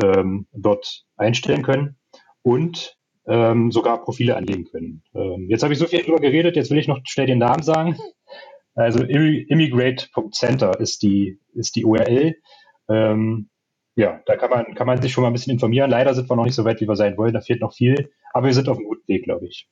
ähm, 0.00 0.46
dort 0.52 1.04
einstellen 1.16 1.62
können 1.62 1.96
und 2.42 2.95
ähm, 3.26 3.73
sogar 3.73 4.02
Profile 4.02 4.37
anlegen 4.37 4.64
können. 4.64 5.02
Ähm, 5.14 5.47
jetzt 5.49 5.62
habe 5.62 5.73
ich 5.73 5.78
so 5.78 5.87
viel 5.87 6.00
darüber 6.00 6.21
geredet, 6.21 6.56
jetzt 6.56 6.71
will 6.71 6.78
ich 6.78 6.88
noch 6.88 7.00
schnell 7.04 7.26
den 7.26 7.38
Namen 7.38 7.62
sagen. 7.62 7.97
Also 8.75 9.02
immigrate.center 9.02 10.78
ist 10.80 11.02
die, 11.02 11.40
ist 11.54 11.76
die 11.76 11.85
URL. 11.87 12.37
Ähm, 12.88 13.49
ja, 13.97 14.21
da 14.26 14.37
kann 14.37 14.50
man, 14.50 14.75
kann 14.75 14.87
man 14.87 15.00
sich 15.00 15.12
schon 15.12 15.23
mal 15.23 15.28
ein 15.28 15.33
bisschen 15.33 15.54
informieren. 15.54 15.90
Leider 15.90 16.14
sind 16.14 16.28
wir 16.28 16.37
noch 16.37 16.45
nicht 16.45 16.54
so 16.54 16.64
weit, 16.66 16.80
wie 16.83 16.88
wir 16.88 16.97
sein 16.97 17.16
wollen. 17.16 17.33
Da 17.33 17.40
fehlt 17.40 17.62
noch 17.62 17.75
viel. 17.75 18.12
Aber 18.35 18.47
wir 18.47 18.54
sind 18.54 18.68
auf 18.68 18.76
einem 18.76 18.87
guten 18.87 19.09
Weg, 19.09 19.25
glaube 19.25 19.47
ich. 19.47 19.66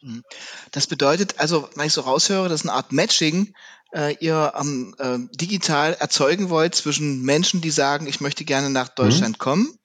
Hm. 0.00 0.22
Das 0.70 0.86
bedeutet 0.86 1.40
also, 1.40 1.68
wenn 1.74 1.86
ich 1.86 1.92
so 1.92 2.02
raushöre, 2.02 2.48
dass 2.48 2.62
eine 2.62 2.72
Art 2.72 2.92
Matching 2.92 3.52
äh, 3.92 4.14
ihr 4.20 4.52
ähm, 4.56 4.94
äh, 5.00 5.18
digital 5.36 5.94
erzeugen 5.94 6.50
wollt 6.50 6.76
zwischen 6.76 7.22
Menschen, 7.22 7.60
die 7.60 7.70
sagen, 7.70 8.06
ich 8.06 8.20
möchte 8.20 8.44
gerne 8.44 8.70
nach 8.70 8.88
Deutschland 8.88 9.38
mhm. 9.38 9.40
kommen 9.40 9.77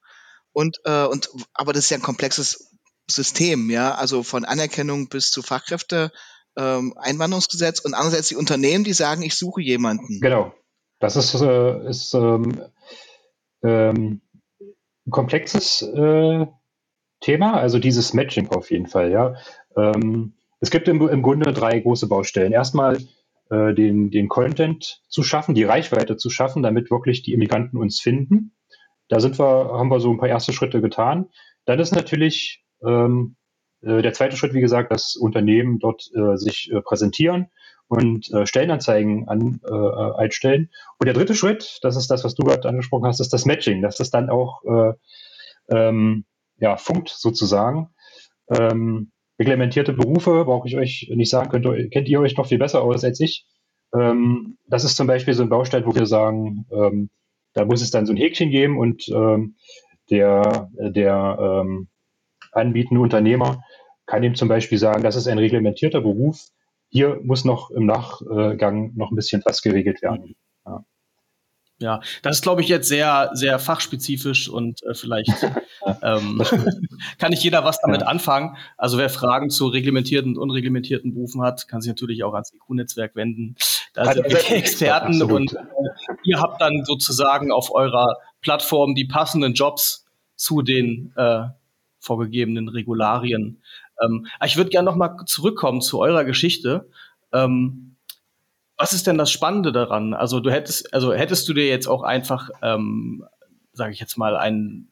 und 0.53 0.79
äh, 0.85 1.05
und 1.05 1.29
aber 1.53 1.73
das 1.73 1.85
ist 1.85 1.89
ja 1.89 1.97
ein 1.97 2.03
komplexes 2.03 2.77
System, 3.09 3.69
ja, 3.69 3.95
also 3.95 4.23
von 4.23 4.45
Anerkennung 4.45 5.09
bis 5.09 5.31
zu 5.31 5.41
Fachkräfte 5.41 6.11
ähm, 6.57 6.93
Einwanderungsgesetz 6.97 7.79
und 7.79 7.93
andererseits 7.93 8.29
die 8.29 8.35
Unternehmen, 8.35 8.83
die 8.83 8.93
sagen, 8.93 9.23
ich 9.23 9.35
suche 9.35 9.61
jemanden. 9.61 10.19
Genau, 10.21 10.53
das 10.99 11.15
ist, 11.15 11.33
äh, 11.41 11.89
ist 11.89 12.13
ähm, 12.13 12.61
ähm, 13.63 14.21
ein 15.05 15.11
komplexes 15.11 15.81
äh, 15.81 16.45
Thema, 17.19 17.53
also 17.53 17.79
dieses 17.79 18.13
Matching 18.13 18.49
auf 18.49 18.71
jeden 18.71 18.87
Fall, 18.87 19.11
ja. 19.11 19.35
Ähm, 19.75 20.33
es 20.59 20.69
gibt 20.69 20.87
im, 20.87 21.05
im, 21.07 21.21
Grunde 21.21 21.51
drei 21.51 21.79
große 21.79 22.07
Baustellen. 22.07 22.53
Erstmal 22.53 22.97
äh, 23.49 23.73
den, 23.73 24.11
den 24.11 24.29
Content 24.29 25.01
zu 25.09 25.23
schaffen, 25.23 25.55
die 25.55 25.65
Reichweite 25.65 26.15
zu 26.15 26.29
schaffen, 26.29 26.63
damit 26.63 26.89
wirklich 26.89 27.21
die 27.21 27.33
Immigranten 27.33 27.77
uns 27.77 27.99
finden. 27.99 28.55
Da 29.13 29.19
sind 29.19 29.37
wir, 29.37 29.45
haben 29.45 29.91
wir 29.91 29.99
so 29.99 30.09
ein 30.09 30.17
paar 30.17 30.29
erste 30.29 30.53
Schritte 30.53 30.81
getan. 30.81 31.29
Dann 31.65 31.79
ist 31.79 31.93
natürlich 31.93 32.63
ähm, 32.83 33.35
äh, 33.83 34.01
der 34.01 34.11
zweite 34.13 34.37
Schritt, 34.37 34.55
wie 34.55 34.59
gesagt, 34.59 34.91
das 34.91 35.15
Unternehmen 35.15 35.77
dort 35.77 36.09
äh, 36.15 36.35
sich 36.35 36.71
äh, 36.71 36.81
präsentieren 36.81 37.51
und 37.87 38.33
äh, 38.33 38.47
Stellenanzeigen 38.47 39.27
an, 39.27 39.61
äh, 39.63 40.17
einstellen. 40.19 40.71
Und 40.97 41.05
der 41.05 41.13
dritte 41.13 41.35
Schritt, 41.35 41.77
das 41.83 41.95
ist 41.95 42.09
das, 42.09 42.23
was 42.23 42.33
du 42.33 42.43
gerade 42.43 42.67
angesprochen 42.67 43.05
hast, 43.05 43.19
ist 43.19 43.31
das 43.31 43.45
Matching, 43.45 43.83
dass 43.83 43.97
das 43.97 44.09
dann 44.09 44.31
auch 44.31 44.63
äh, 44.63 44.93
ähm, 45.69 46.25
ja, 46.57 46.77
funkt 46.77 47.09
sozusagen. 47.09 47.89
Ähm, 48.49 49.11
reglementierte 49.37 49.93
Berufe, 49.93 50.43
brauche 50.45 50.67
ich 50.67 50.75
euch 50.75 51.11
nicht 51.13 51.29
sagen, 51.29 51.51
könnt, 51.51 51.91
kennt 51.91 52.09
ihr 52.09 52.19
euch 52.19 52.35
noch 52.35 52.47
viel 52.47 52.57
besser 52.57 52.81
aus 52.81 53.03
als 53.03 53.19
ich. 53.19 53.45
Ähm, 53.93 54.57
das 54.65 54.83
ist 54.83 54.97
zum 54.97 55.05
Beispiel 55.05 55.35
so 55.35 55.43
ein 55.43 55.49
Baustein, 55.49 55.85
wo 55.85 55.93
wir 55.93 56.07
sagen, 56.07 56.65
ähm, 56.71 57.11
da 57.53 57.65
muss 57.65 57.81
es 57.81 57.91
dann 57.91 58.05
so 58.05 58.13
ein 58.13 58.17
Häkchen 58.17 58.49
geben 58.49 58.77
und 58.77 59.07
ähm, 59.09 59.55
der, 60.09 60.69
der 60.73 61.37
ähm, 61.39 61.87
anbietende 62.51 63.01
Unternehmer 63.01 63.63
kann 64.05 64.23
ihm 64.23 64.35
zum 64.35 64.47
Beispiel 64.49 64.77
sagen, 64.77 65.03
das 65.03 65.15
ist 65.15 65.27
ein 65.27 65.37
reglementierter 65.37 66.01
Beruf, 66.01 66.47
hier 66.89 67.19
muss 67.23 67.45
noch 67.45 67.71
im 67.71 67.85
Nachgang 67.85 68.91
noch 68.95 69.11
ein 69.11 69.15
bisschen 69.15 69.41
was 69.45 69.61
geregelt 69.61 70.01
werden. 70.03 70.35
Ja. 71.83 71.99
Das 72.21 72.37
ist, 72.37 72.43
glaube 72.43 72.61
ich, 72.61 72.69
jetzt 72.69 72.87
sehr, 72.87 73.29
sehr 73.33 73.59
fachspezifisch 73.59 74.47
und 74.47 74.81
äh, 74.83 74.93
vielleicht 74.93 75.29
ähm, 76.01 76.41
kann 77.17 77.31
nicht 77.31 77.43
jeder 77.43 77.65
was 77.65 77.77
damit 77.81 78.01
ja. 78.01 78.07
anfangen. 78.07 78.55
Also 78.77 78.97
wer 78.97 79.09
Fragen 79.09 79.49
zu 79.49 79.67
reglementierten 79.67 80.37
und 80.37 80.41
unreglementierten 80.41 81.13
Berufen 81.13 81.41
hat, 81.41 81.67
kann 81.67 81.81
sich 81.81 81.89
natürlich 81.89 82.23
auch 82.23 82.33
ans 82.33 82.53
IQ-Netzwerk 82.53 83.17
wenden. 83.17 83.55
Da 83.93 84.13
sind 84.13 84.29
wir 84.29 84.51
Experten 84.51 85.21
und 85.23 85.53
äh, 85.53 85.59
ihr 86.23 86.39
habt 86.39 86.61
dann 86.61 86.85
sozusagen 86.85 87.51
auf 87.51 87.69
eurer 87.75 88.15
Plattform 88.39 88.95
die 88.95 89.05
passenden 89.05 89.53
Jobs 89.53 90.05
zu 90.37 90.61
den 90.61 91.11
äh, 91.17 91.47
vorgegebenen 91.99 92.69
Regularien. 92.69 93.61
Ähm, 94.01 94.27
ich 94.45 94.55
würde 94.55 94.69
gerne 94.69 94.85
noch 94.85 94.95
mal 94.95 95.17
zurückkommen 95.25 95.81
zu 95.81 95.99
eurer 95.99 96.23
Geschichte. 96.23 96.87
Ähm, 97.33 97.92
was 98.83 98.91
ist 98.91 99.07
denn 99.07 99.17
das 99.17 99.31
Spannende 99.31 99.71
daran? 99.71 100.13
Also 100.13 100.41
du 100.41 100.51
hättest, 100.51 100.93
also 100.93 101.13
hättest 101.13 101.47
du 101.47 101.53
dir 101.53 101.67
jetzt 101.67 101.87
auch 101.87 102.03
einfach, 102.03 102.49
ähm, 102.61 103.23
sage 103.71 103.93
ich 103.93 103.99
jetzt 104.01 104.17
mal, 104.17 104.35
einen 104.35 104.89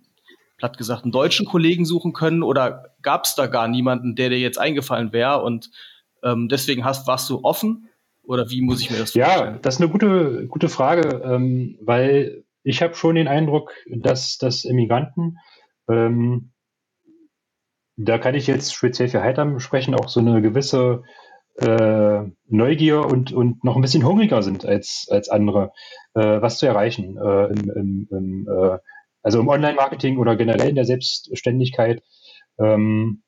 platt 0.56 0.78
gesagt 0.78 1.04
einen 1.04 1.12
deutschen 1.12 1.46
Kollegen 1.46 1.84
suchen 1.84 2.14
können 2.14 2.42
oder 2.42 2.94
gab 3.02 3.26
es 3.26 3.36
da 3.36 3.48
gar 3.48 3.68
niemanden, 3.68 4.16
der 4.16 4.30
dir 4.30 4.40
jetzt 4.40 4.58
eingefallen 4.58 5.12
wäre 5.12 5.44
und 5.44 5.72
ähm, 6.24 6.48
deswegen 6.48 6.86
hast, 6.86 7.06
warst 7.06 7.30
du 7.30 7.42
offen 7.44 7.90
oder 8.24 8.50
wie 8.50 8.62
muss 8.62 8.80
ich 8.80 8.92
mir 8.92 8.98
das 8.98 9.12
vorstellen? 9.12 9.56
Ja, 9.56 9.60
das 9.62 9.76
ist 9.76 9.82
eine 9.82 9.90
gute, 9.90 10.48
gute 10.48 10.70
Frage, 10.70 11.22
ähm, 11.26 11.78
weil 11.82 12.46
ich 12.64 12.82
habe 12.82 12.96
schon 12.96 13.16
den 13.16 13.28
Eindruck, 13.28 13.74
dass, 13.90 14.38
dass 14.38 14.64
Immigranten, 14.64 15.38
ähm, 15.90 16.54
da 17.98 18.18
kann 18.20 18.36
ich 18.36 18.48
jetzt 18.48 18.74
speziell 18.74 19.10
für 19.10 19.22
Heidam 19.22 19.60
sprechen, 19.60 19.96
auch 19.96 20.08
so 20.08 20.22
eine 20.22 20.42
gewisse 20.42 21.04
äh, 21.58 22.22
Neugier 22.48 23.06
und, 23.06 23.32
und 23.32 23.64
noch 23.64 23.76
ein 23.76 23.82
bisschen 23.82 24.06
hungriger 24.06 24.42
sind 24.42 24.66
als, 24.66 25.08
als 25.10 25.30
andere, 25.30 25.72
äh, 26.14 26.42
was 26.42 26.58
zu 26.58 26.66
erreichen. 26.66 27.18
Äh, 27.18 27.46
im, 27.48 27.70
im, 27.70 28.08
im, 28.12 28.48
äh, 28.48 28.78
also 29.24 29.40
im 29.40 29.48
Online-Marketing 29.48 30.18
oder 30.18 30.36
generell 30.36 30.70
in 30.70 30.76
der 30.76 30.86
Selbstständigkeit. 30.86 32.04
Ähm, 32.60 33.24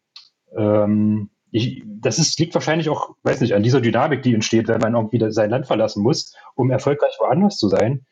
ähm, 0.55 1.29
ich, 1.51 1.83
das 1.85 2.17
ist, 2.17 2.39
liegt 2.39 2.55
wahrscheinlich 2.55 2.89
auch, 2.89 3.15
weiß 3.21 3.41
nicht, 3.41 3.53
an 3.53 3.61
dieser 3.61 3.79
Dynamik, 3.79 4.23
die 4.23 4.33
entsteht, 4.33 4.67
wenn 4.67 4.81
man 4.81 4.95
irgendwie 4.95 5.31
sein 5.31 5.51
Land 5.51 5.67
verlassen 5.67 6.01
muss, 6.01 6.35
um 6.55 6.71
erfolgreich 6.71 7.15
woanders 7.19 7.57
zu 7.57 7.69
sein. 7.69 8.05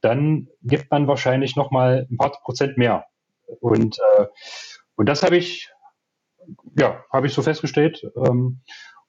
Dann 0.00 0.48
gibt 0.62 0.90
man 0.90 1.06
wahrscheinlich 1.06 1.54
noch 1.54 1.70
mal 1.70 2.06
ein 2.10 2.16
paar 2.16 2.32
Prozent 2.42 2.76
mehr. 2.76 3.04
Und, 3.60 3.98
äh, 3.98 4.26
und 4.96 5.08
das 5.08 5.22
habe 5.22 5.36
ich, 5.36 5.70
ja, 6.76 7.04
habe 7.12 7.28
ich 7.28 7.34
so 7.34 7.42
festgestellt. 7.42 8.02
Ähm, 8.16 8.62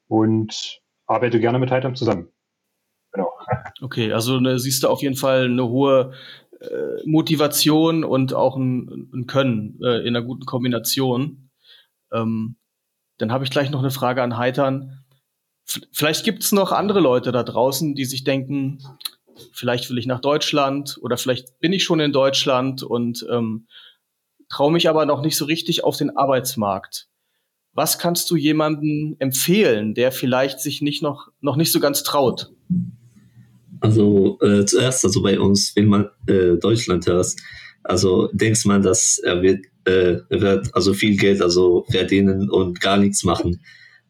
und 0.09 0.81
arbeite 1.05 1.39
gerne 1.39 1.59
mit 1.59 1.71
Heitam 1.71 1.95
zusammen. 1.95 2.29
Genau. 3.13 3.31
Okay, 3.81 4.11
also 4.11 4.39
ne, 4.39 4.59
siehst 4.59 4.83
du 4.83 4.89
auf 4.89 5.01
jeden 5.01 5.15
Fall 5.15 5.45
eine 5.45 5.67
hohe 5.67 6.13
äh, 6.59 7.05
Motivation 7.05 8.03
und 8.03 8.33
auch 8.33 8.57
ein, 8.57 9.09
ein 9.13 9.27
Können 9.27 9.79
äh, 9.81 10.01
in 10.01 10.15
einer 10.15 10.21
guten 10.21 10.45
Kombination. 10.45 11.49
Ähm, 12.11 12.57
dann 13.17 13.31
habe 13.31 13.43
ich 13.43 13.49
gleich 13.49 13.69
noch 13.69 13.79
eine 13.79 13.91
Frage 13.91 14.21
an 14.21 14.37
Heitern. 14.37 15.05
F 15.67 15.81
vielleicht 15.91 16.25
gibt 16.25 16.43
es 16.43 16.51
noch 16.51 16.71
andere 16.71 16.99
Leute 16.99 17.31
da 17.31 17.43
draußen, 17.43 17.95
die 17.95 18.05
sich 18.05 18.23
denken, 18.23 18.83
vielleicht 19.53 19.89
will 19.89 19.97
ich 19.97 20.05
nach 20.05 20.19
Deutschland 20.19 20.97
oder 21.01 21.17
vielleicht 21.17 21.59
bin 21.59 21.73
ich 21.73 21.83
schon 21.83 21.99
in 21.99 22.11
Deutschland 22.11 22.83
und 22.83 23.25
ähm, 23.31 23.67
traue 24.49 24.71
mich 24.71 24.89
aber 24.89 25.05
noch 25.05 25.21
nicht 25.21 25.37
so 25.37 25.45
richtig 25.45 25.83
auf 25.83 25.97
den 25.97 26.15
Arbeitsmarkt. 26.15 27.09
Was 27.79 27.97
kannst 27.97 28.29
du 28.29 28.35
jemandem 28.35 29.15
empfehlen, 29.19 29.93
der 29.93 30.11
vielleicht 30.11 30.59
sich 30.59 30.81
nicht 30.81 31.01
noch, 31.01 31.29
noch 31.39 31.55
nicht 31.55 31.71
so 31.71 31.79
ganz 31.79 32.03
traut? 32.03 32.51
Also 33.79 34.37
äh, 34.41 34.65
zuerst, 34.65 35.05
also 35.05 35.21
bei 35.21 35.39
uns, 35.39 35.73
wenn 35.77 35.85
man 35.85 36.09
äh, 36.27 36.57
Deutschland 36.57 37.07
hört, 37.07 37.27
also 37.83 38.27
denkt 38.33 38.65
man, 38.65 38.81
dass 38.81 39.17
er 39.19 39.41
wird, 39.41 39.63
äh, 39.85 40.17
wird 40.27 40.75
also 40.75 40.93
viel 40.93 41.15
Geld 41.15 41.41
also 41.41 41.85
verdienen 41.89 42.49
und 42.49 42.81
gar 42.81 42.97
nichts 42.97 43.23
machen. 43.23 43.61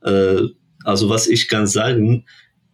Äh, 0.02 0.48
also 0.84 1.08
was 1.08 1.28
ich 1.28 1.48
kann 1.48 1.68
sagen, 1.68 2.26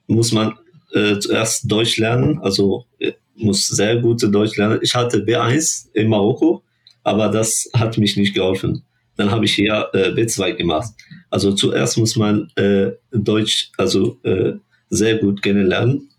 muss 0.07 0.31
man 0.31 0.53
äh, 0.93 1.19
zuerst 1.19 1.69
Deutsch 1.69 1.97
lernen, 1.97 2.39
also 2.39 2.85
äh, 2.99 3.11
muss 3.35 3.67
sehr 3.67 3.97
gute 3.97 4.29
Deutsch 4.29 4.55
lernen. 4.55 4.79
Ich 4.81 4.95
hatte 4.95 5.17
B1 5.25 5.89
in 5.91 6.07
Marokko, 6.07 6.63
aber 7.03 7.27
das 7.27 7.69
hat 7.73 7.97
mich 7.97 8.15
nicht 8.15 8.33
geholfen. 8.33 8.85
Dann 9.17 9.31
habe 9.31 9.45
ich 9.45 9.53
hier 9.53 9.89
äh, 9.93 10.09
B2 10.09 10.53
gemacht. 10.53 10.93
Also 11.29 11.53
zuerst 11.53 11.97
muss 11.97 12.15
man 12.15 12.49
äh, 12.55 12.91
Deutsch 13.11 13.71
also 13.77 14.17
äh, 14.23 14.53
sehr 14.89 15.17
gut 15.17 15.41
kennenlernen 15.41 16.09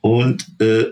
und 0.00 0.46
äh, 0.60 0.86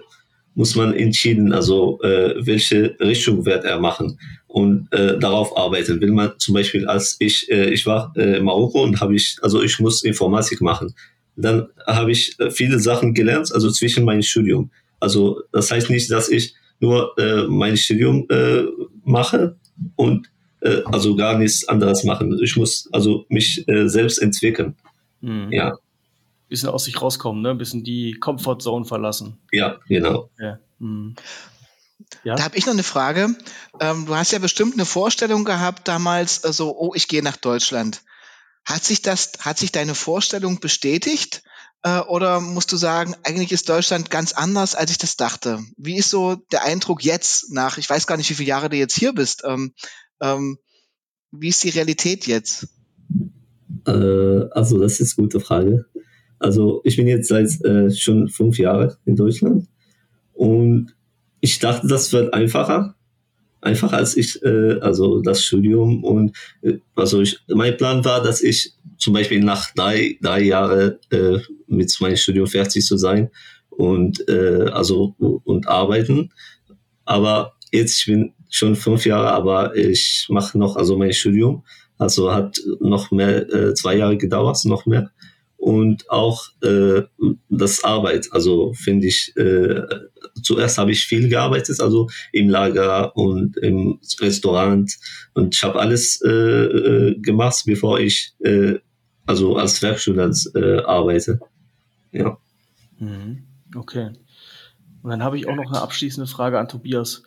muss 0.54 0.74
man 0.74 0.92
entschieden, 0.92 1.52
also 1.52 2.00
äh, 2.02 2.34
welche 2.44 2.96
Richtung 2.98 3.46
wird 3.46 3.64
er 3.64 3.78
machen 3.78 4.18
und 4.48 4.92
äh, 4.92 5.16
darauf 5.18 5.56
arbeiten. 5.56 6.00
Will 6.00 6.10
man 6.10 6.32
zum 6.38 6.54
Beispiel, 6.54 6.86
als 6.86 7.16
ich 7.20 7.48
äh, 7.50 7.70
ich 7.70 7.86
war 7.86 8.12
äh, 8.16 8.38
in 8.38 8.44
Marokko 8.44 8.82
und 8.82 9.00
habe 9.00 9.14
ich 9.14 9.38
also 9.40 9.62
ich 9.62 9.78
muss 9.78 10.02
Informatik 10.02 10.60
machen, 10.60 10.94
dann 11.36 11.68
habe 11.86 12.10
ich 12.10 12.38
äh, 12.40 12.50
viele 12.50 12.80
Sachen 12.80 13.14
gelernt, 13.14 13.52
also 13.52 13.70
zwischen 13.70 14.04
meinem 14.04 14.22
Studium. 14.22 14.70
Also 14.98 15.42
das 15.52 15.70
heißt 15.70 15.90
nicht, 15.90 16.10
dass 16.10 16.28
ich 16.28 16.54
nur 16.80 17.16
äh, 17.18 17.44
mein 17.46 17.76
Studium 17.76 18.26
äh, 18.28 18.64
mache 19.04 19.56
und 19.94 20.28
äh, 20.60 20.82
also 20.86 21.16
gar 21.16 21.38
nichts 21.38 21.66
anderes 21.68 22.04
machen. 22.04 22.38
Ich 22.42 22.56
muss 22.56 22.88
also 22.92 23.24
mich 23.28 23.66
äh, 23.68 23.88
selbst 23.88 24.18
entwickeln. 24.18 24.76
Mhm. 25.20 25.52
Ja. 25.52 25.76
Bisschen 26.48 26.70
aus 26.70 26.84
sich 26.84 27.00
rauskommen, 27.00 27.42
ne? 27.42 27.50
Ein 27.50 27.58
bisschen 27.58 27.84
die 27.84 28.14
Comfortzone 28.14 28.84
verlassen. 28.84 29.38
Ja, 29.52 29.78
genau. 29.86 30.30
Ja. 30.38 30.58
Mhm. 30.78 31.14
Ja. 32.24 32.36
Da 32.36 32.44
habe 32.44 32.56
ich 32.56 32.64
noch 32.66 32.72
eine 32.72 32.82
Frage. 32.82 33.36
Ähm, 33.80 34.06
du 34.06 34.14
hast 34.16 34.32
ja 34.32 34.38
bestimmt 34.38 34.74
eine 34.74 34.86
Vorstellung 34.86 35.44
gehabt 35.44 35.88
damals, 35.88 36.44
also, 36.44 36.74
oh, 36.78 36.92
ich 36.94 37.08
gehe 37.08 37.22
nach 37.22 37.36
Deutschland. 37.36 38.02
Hat 38.64 38.84
sich 38.84 39.02
das, 39.02 39.32
hat 39.40 39.58
sich 39.58 39.72
deine 39.72 39.94
Vorstellung 39.94 40.60
bestätigt? 40.60 41.42
Äh, 41.82 42.00
oder 42.00 42.40
musst 42.40 42.72
du 42.72 42.76
sagen, 42.76 43.14
eigentlich 43.24 43.52
ist 43.52 43.68
Deutschland 43.68 44.10
ganz 44.10 44.32
anders, 44.32 44.74
als 44.74 44.90
ich 44.90 44.98
das 44.98 45.16
dachte? 45.16 45.60
Wie 45.76 45.96
ist 45.96 46.10
so 46.10 46.36
der 46.52 46.64
Eindruck 46.64 47.04
jetzt 47.04 47.52
nach, 47.52 47.78
ich 47.78 47.88
weiß 47.88 48.06
gar 48.06 48.16
nicht, 48.16 48.30
wie 48.30 48.34
viele 48.34 48.48
Jahre 48.48 48.68
du 48.68 48.76
jetzt 48.76 48.96
hier 48.96 49.12
bist, 49.12 49.42
ähm, 49.44 49.74
ähm, 50.20 50.58
wie 51.30 51.48
ist 51.48 51.64
die 51.64 51.70
Realität 51.70 52.26
jetzt? 52.26 52.68
Äh, 53.86 53.90
also, 54.50 54.78
das 54.78 55.00
ist 55.00 55.18
eine 55.18 55.26
gute 55.26 55.40
Frage. 55.40 55.86
Also, 56.38 56.80
ich 56.84 56.96
bin 56.96 57.06
jetzt 57.06 57.28
seit 57.28 57.64
äh, 57.64 57.90
schon 57.90 58.28
fünf 58.28 58.58
Jahren 58.58 58.94
in 59.04 59.16
Deutschland 59.16 59.66
und 60.32 60.94
ich 61.40 61.58
dachte, 61.58 61.86
das 61.86 62.12
wird 62.12 62.32
einfacher. 62.34 62.94
Einfacher 63.60 63.96
als 63.96 64.16
ich, 64.16 64.40
äh, 64.42 64.78
also 64.80 65.20
das 65.20 65.44
Studium 65.44 66.04
und 66.04 66.36
äh, 66.62 66.78
also 66.94 67.20
ich, 67.22 67.40
mein 67.48 67.76
Plan 67.76 68.04
war, 68.04 68.22
dass 68.22 68.40
ich 68.40 68.74
zum 68.98 69.14
Beispiel 69.14 69.40
nach 69.40 69.74
drei, 69.74 70.16
drei 70.22 70.42
Jahren 70.42 70.96
äh, 71.10 71.38
mit 71.66 71.92
meinem 72.00 72.16
Studium 72.16 72.46
fertig 72.46 72.84
zu 72.84 72.96
sein 72.96 73.30
und 73.68 74.28
äh, 74.28 74.68
also 74.72 75.16
und 75.18 75.66
arbeiten. 75.66 76.30
Aber 77.04 77.54
jetzt 77.72 77.98
ich 77.98 78.06
bin 78.06 78.34
schon 78.48 78.76
fünf 78.76 79.06
Jahre, 79.06 79.32
aber 79.32 79.76
ich 79.76 80.26
mache 80.30 80.58
noch 80.58 80.76
also 80.76 80.96
mein 80.96 81.12
Studium. 81.12 81.64
Also 81.98 82.32
hat 82.32 82.60
noch 82.80 83.10
mehr 83.10 83.52
äh, 83.52 83.74
zwei 83.74 83.96
Jahre 83.96 84.16
gedauert, 84.16 84.64
noch 84.64 84.86
mehr 84.86 85.10
und 85.58 86.08
auch 86.08 86.44
äh, 86.62 87.02
das 87.50 87.82
Arbeit. 87.82 88.28
Also 88.30 88.72
finde 88.74 89.08
ich, 89.08 89.36
äh, 89.36 89.82
zuerst 90.42 90.78
habe 90.78 90.92
ich 90.92 91.04
viel 91.04 91.28
gearbeitet, 91.28 91.80
also 91.80 92.08
im 92.32 92.48
Lager 92.48 93.14
und 93.16 93.56
im 93.58 93.98
Restaurant 94.20 94.96
und 95.34 95.54
ich 95.56 95.62
habe 95.62 95.80
alles 95.80 96.22
äh, 96.24 96.30
äh, 96.30 97.18
gemacht, 97.18 97.64
bevor 97.66 97.98
ich 97.98 98.34
äh, 98.38 98.76
also 99.26 99.56
als 99.56 99.82
Werkstudent 99.82 100.50
äh, 100.54 100.78
arbeite. 100.82 101.40
Ja. 102.12 102.38
Mhm. 102.98 103.44
Okay. 103.74 104.12
Und 105.02 105.10
dann 105.10 105.22
habe 105.22 105.38
ich 105.38 105.48
auch 105.48 105.56
noch 105.56 105.70
eine 105.70 105.82
abschließende 105.82 106.30
Frage 106.30 106.58
an 106.58 106.68
Tobias. 106.68 107.24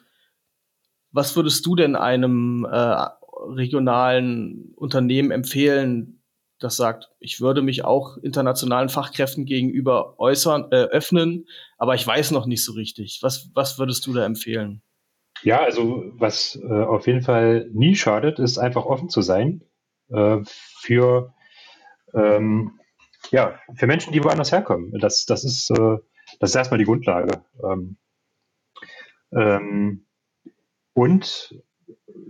Was 1.12 1.36
würdest 1.36 1.66
du 1.66 1.76
denn 1.76 1.96
einem 1.96 2.66
äh, 2.70 3.06
regionalen 3.48 4.74
Unternehmen 4.76 5.32
empfehlen, 5.32 6.22
das 6.60 6.78
sagt, 6.78 7.10
ich 7.20 7.42
würde 7.42 7.62
mich 7.62 7.84
auch 7.84 8.18
internationalen 8.18 8.90
Fachkräften 8.90 9.46
gegenüber 9.46 10.20
äußern, 10.20 10.68
äh, 10.72 10.76
öffnen, 10.76 11.48
aber 11.78 11.96
ich 11.96 12.06
weiß 12.06 12.32
noch 12.32 12.46
nicht 12.46 12.64
so 12.64 12.74
richtig. 12.74 13.20
Was, 13.22 13.50
was 13.56 13.80
würdest 13.80 14.06
du 14.06 14.14
da 14.14 14.26
empfehlen? 14.26 14.84
Ja, 15.44 15.62
also 15.62 16.04
was 16.18 16.60
äh, 16.62 16.84
auf 16.84 17.08
jeden 17.08 17.24
Fall 17.24 17.68
nie 17.74 17.96
schadet, 17.96 18.38
ist 18.38 18.60
einfach 18.60 18.86
offen 18.86 19.10
zu 19.10 19.22
sein 19.22 19.64
äh, 20.10 20.38
für, 20.46 21.34
ähm, 22.14 22.80
ja, 23.32 23.60
für 23.74 23.88
Menschen, 23.88 24.14
die 24.14 24.24
woanders 24.24 24.52
herkommen. 24.52 24.92
Das, 25.00 25.26
das, 25.26 25.44
ist, 25.44 25.72
äh, 25.72 25.98
das 26.40 26.52
ist 26.52 26.56
erstmal 26.56 26.78
die 26.78 26.86
Grundlage. 26.86 27.44
Ähm, 27.64 27.98
ähm, 29.34 30.06
und 30.94 31.56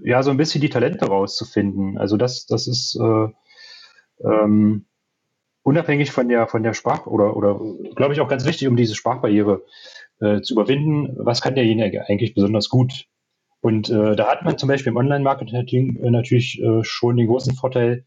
ja, 0.04 0.24
so 0.24 0.32
ein 0.32 0.38
bisschen 0.38 0.62
die 0.62 0.70
Talente 0.70 1.06
rauszufinden. 1.06 1.98
Also 1.98 2.18
das, 2.18 2.46
das 2.46 2.68
ist 2.68 2.96
äh, 2.96 3.28
ähm, 4.24 4.86
unabhängig 5.64 6.12
von 6.12 6.28
der, 6.28 6.48
von 6.48 6.64
der 6.64 6.74
Sprach- 6.74 7.08
oder, 7.08 7.36
oder 7.36 7.60
glaube 7.96 8.14
ich 8.14 8.22
auch 8.22 8.28
ganz 8.28 8.46
wichtig, 8.46 8.68
um 8.68 8.76
diese 8.76 8.96
Sprachbarriere 8.96 9.64
äh, 10.20 10.42
zu 10.42 10.54
überwinden, 10.54 11.16
was 11.18 11.42
kann 11.42 11.56
derjenige 11.56 12.08
eigentlich 12.08 12.34
besonders 12.34 12.70
gut? 12.70 13.08
Und 13.62 13.90
äh, 13.90 14.16
da 14.16 14.28
hat 14.28 14.44
man 14.44 14.58
zum 14.58 14.70
Beispiel 14.70 14.92
im 14.92 14.98
Online-Marketing 14.98 15.98
äh, 15.98 16.10
natürlich 16.10 16.60
äh, 16.62 16.84
schon 16.84 17.18
den 17.18 17.28
großen 17.28 17.54
Vorteil, 17.54 18.06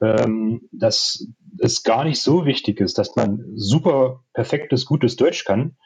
ähm, 0.00 0.62
dass 0.72 1.26
es 1.58 1.82
gar 1.82 2.04
nicht 2.04 2.20
so 2.22 2.46
wichtig 2.46 2.80
ist, 2.80 2.96
dass 2.96 3.14
man 3.14 3.44
super 3.56 4.24
perfektes, 4.32 4.86
gutes 4.86 5.16
Deutsch 5.16 5.44
kann, 5.44 5.76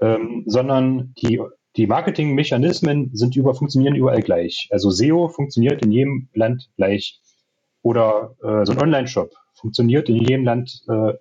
ähm, 0.00 0.44
sondern 0.46 1.14
die, 1.20 1.40
die 1.78 1.86
Marketingmechanismen 1.86 3.10
sind 3.14 3.36
über, 3.36 3.54
funktionieren 3.54 3.94
überall 3.94 4.20
gleich. 4.20 4.68
Also 4.70 4.90
SEO 4.90 5.28
funktioniert 5.28 5.80
in 5.82 5.92
jedem 5.92 6.28
Land 6.34 6.68
gleich. 6.76 7.20
Oder 7.82 8.34
äh, 8.42 8.66
so 8.66 8.72
ein 8.72 8.82
Online-Shop 8.82 9.32
funktioniert 9.54 10.08
in 10.08 10.16
jedem 10.16 10.44
Land 10.44 10.82
äh, 10.88 11.14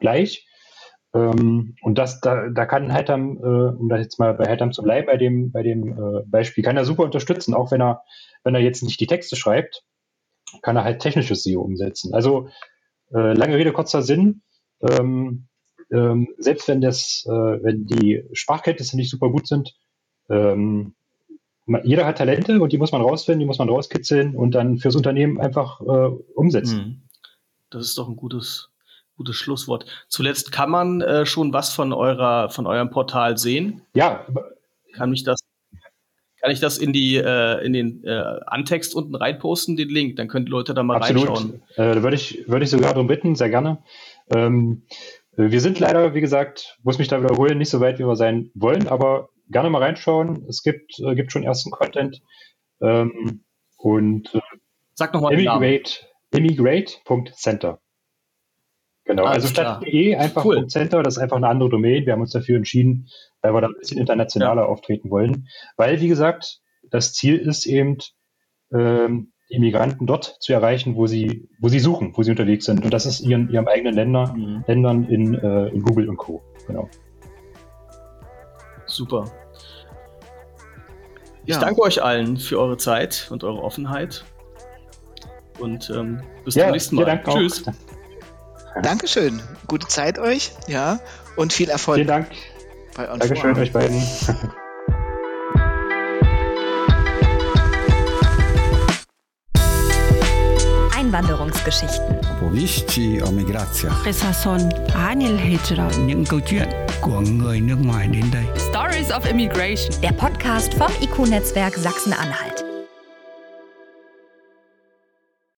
gleich. 0.00 0.48
Ähm, 1.14 1.76
und 1.80 1.96
das, 1.96 2.20
da, 2.20 2.48
da 2.48 2.66
kann 2.66 2.92
Heitam, 2.92 3.38
äh, 3.38 3.78
um 3.78 3.88
das 3.88 4.00
jetzt 4.00 4.18
mal 4.18 4.34
bei 4.34 4.48
Heitam 4.48 4.72
zu 4.72 4.82
bleiben, 4.82 5.06
bei 5.06 5.16
dem, 5.16 5.52
bei 5.52 5.62
dem 5.62 5.92
äh, 5.92 6.22
Beispiel, 6.26 6.64
kann 6.64 6.76
er 6.76 6.84
super 6.84 7.04
unterstützen, 7.04 7.54
auch 7.54 7.70
wenn 7.70 7.80
er, 7.80 8.02
wenn 8.42 8.56
er 8.56 8.60
jetzt 8.60 8.82
nicht 8.82 8.98
die 8.98 9.06
Texte 9.06 9.36
schreibt, 9.36 9.84
kann 10.60 10.76
er 10.76 10.82
halt 10.82 11.00
technisches 11.00 11.44
SEO 11.44 11.60
umsetzen. 11.60 12.14
Also 12.14 12.48
äh, 13.12 13.32
lange 13.32 13.56
Rede, 13.56 13.72
kurzer 13.72 14.02
Sinn. 14.02 14.42
Ähm, 14.82 15.46
ähm, 15.92 16.34
selbst 16.38 16.66
wenn 16.66 16.80
das, 16.80 17.24
äh, 17.28 17.30
wenn 17.30 17.86
die 17.86 18.24
Sprachkenntnisse 18.32 18.96
nicht 18.96 19.10
super 19.10 19.30
gut 19.30 19.46
sind, 19.46 19.72
ähm, 20.28 20.94
jeder 21.82 22.06
hat 22.06 22.18
Talente 22.18 22.60
und 22.60 22.72
die 22.72 22.78
muss 22.78 22.92
man 22.92 23.00
rausfinden, 23.00 23.40
die 23.40 23.46
muss 23.46 23.58
man 23.58 23.68
rauskitzeln 23.68 24.36
und 24.36 24.54
dann 24.54 24.78
fürs 24.78 24.96
Unternehmen 24.96 25.40
einfach 25.40 25.80
äh, 25.80 26.10
umsetzen. 26.34 26.78
Hm. 26.78 27.02
Das 27.70 27.86
ist 27.86 27.98
doch 27.98 28.08
ein 28.08 28.16
gutes, 28.16 28.70
gutes 29.16 29.36
Schlusswort. 29.36 29.86
Zuletzt 30.08 30.52
kann 30.52 30.70
man 30.70 31.00
äh, 31.00 31.24
schon 31.24 31.52
was 31.52 31.72
von 31.72 31.92
eurer, 31.92 32.50
von 32.50 32.66
eurem 32.66 32.90
Portal 32.90 33.38
sehen. 33.38 33.82
Ja. 33.94 34.26
Kann 34.92 35.10
mich 35.10 35.24
das, 35.24 35.40
kann 36.40 36.50
ich 36.50 36.60
das 36.60 36.76
in 36.76 36.92
die, 36.92 37.16
äh, 37.16 37.64
in 37.64 37.72
den 37.72 38.04
äh, 38.04 38.22
Antext 38.46 38.94
unten 38.94 39.14
reinposten, 39.14 39.76
den 39.76 39.88
Link? 39.88 40.16
Dann 40.16 40.28
können 40.28 40.44
die 40.44 40.52
Leute 40.52 40.74
da 40.74 40.82
mal 40.82 40.98
Absolut. 40.98 41.28
reinschauen. 41.28 41.62
Äh, 41.76 42.02
würde 42.02 42.16
ich, 42.16 42.46
würde 42.46 42.64
ich 42.64 42.70
sogar 42.70 42.92
darum 42.92 43.06
bitten, 43.06 43.34
sehr 43.34 43.48
gerne. 43.48 43.78
Ähm, 44.28 44.82
wir 45.36 45.60
sind 45.60 45.80
leider, 45.80 46.14
wie 46.14 46.20
gesagt, 46.20 46.78
muss 46.82 46.98
mich 46.98 47.08
da 47.08 47.20
wiederholen, 47.20 47.58
nicht 47.58 47.70
so 47.70 47.80
weit, 47.80 47.98
wie 47.98 48.06
wir 48.06 48.14
sein 48.14 48.50
wollen, 48.54 48.86
aber 48.86 49.30
gerne 49.48 49.70
mal 49.70 49.82
reinschauen. 49.82 50.44
Es 50.48 50.62
gibt, 50.62 50.98
äh, 51.00 51.14
gibt 51.14 51.32
schon 51.32 51.42
ersten 51.42 51.70
Content. 51.70 52.22
Ähm, 52.80 53.44
und 53.76 54.34
äh, 54.34 54.40
Sag 54.94 55.12
nochmal 55.12 55.34
Immigrate, 55.34 56.06
immigrate.center. 56.30 57.80
Genau, 59.04 59.24
Alles 59.24 59.44
also 59.44 59.48
statt 59.48 59.82
.de 59.84 60.14
einfach 60.14 60.44
cool. 60.44 60.66
.center, 60.66 61.02
das 61.02 61.16
ist 61.16 61.22
einfach 61.22 61.36
eine 61.36 61.48
andere 61.48 61.68
Domain. 61.68 62.06
Wir 62.06 62.14
haben 62.14 62.22
uns 62.22 62.30
dafür 62.30 62.56
entschieden, 62.56 63.08
weil 63.42 63.52
wir 63.52 63.60
da 63.60 63.66
ein 63.66 63.74
bisschen 63.78 63.98
internationaler 63.98 64.62
ja. 64.62 64.68
auftreten 64.68 65.10
wollen. 65.10 65.48
Weil, 65.76 66.00
wie 66.00 66.08
gesagt, 66.08 66.60
das 66.90 67.12
Ziel 67.12 67.36
ist 67.36 67.66
eben, 67.66 67.98
ähm, 68.72 69.32
die 69.50 69.58
Migranten 69.58 70.06
dort 70.06 70.36
zu 70.40 70.52
erreichen, 70.54 70.96
wo 70.96 71.06
sie, 71.06 71.48
wo 71.60 71.68
sie 71.68 71.78
suchen, 71.78 72.12
wo 72.16 72.22
sie 72.22 72.30
unterwegs 72.30 72.64
sind. 72.64 72.82
Und 72.82 72.94
das 72.94 73.04
ist 73.04 73.20
ihren, 73.20 73.50
ihrem 73.50 73.68
eigenen 73.68 73.94
Länder, 73.94 74.32
mhm. 74.34 74.64
Ländern 74.66 75.04
in, 75.04 75.34
äh, 75.34 75.68
in 75.68 75.82
Google 75.82 76.08
und 76.08 76.16
Co. 76.16 76.42
Genau. 76.66 76.88
Super. 78.86 79.30
Ich 81.44 81.54
ja. 81.54 81.60
danke 81.60 81.82
euch 81.82 82.02
allen 82.02 82.36
für 82.36 82.58
eure 82.58 82.76
Zeit 82.76 83.26
und 83.30 83.44
eure 83.44 83.62
Offenheit. 83.62 84.24
Und 85.58 85.90
ähm, 85.90 86.22
bis 86.44 86.54
ja, 86.54 86.64
zum 86.64 86.72
nächsten 86.72 86.96
Mal. 86.96 87.22
Tschüss. 87.22 87.64
Auch. 87.66 88.82
Dankeschön. 88.82 89.40
Gute 89.66 89.86
Zeit 89.86 90.18
euch, 90.18 90.52
ja, 90.66 90.98
und 91.36 91.52
viel 91.52 91.68
Erfolg. 91.68 91.96
Vielen 91.96 92.08
Dank. 92.08 92.28
Bei 92.96 93.06
Dankeschön 93.06 93.56
euch 93.56 93.72
beiden. 93.72 94.02
Einwanderungsgeschichten. 100.96 102.20
Powieści 102.40 103.22
o 103.22 103.30
migracjach. 103.30 104.04
Câu 106.28 106.40
chuyện 106.40 106.83
của 107.04 107.20
người 107.20 107.60
nước 107.60 107.76
ngoài 107.84 108.08
đến 108.12 108.24
đây. 108.32 108.44
Stories 108.56 109.10
of 109.10 109.20
Immigration. 109.26 110.02
Der 110.02 110.12
Podcast 110.18 110.78
vom 110.78 110.92
IQ-Netzwerk 111.00 111.70
Sachsen-Anhalt. 111.70 112.73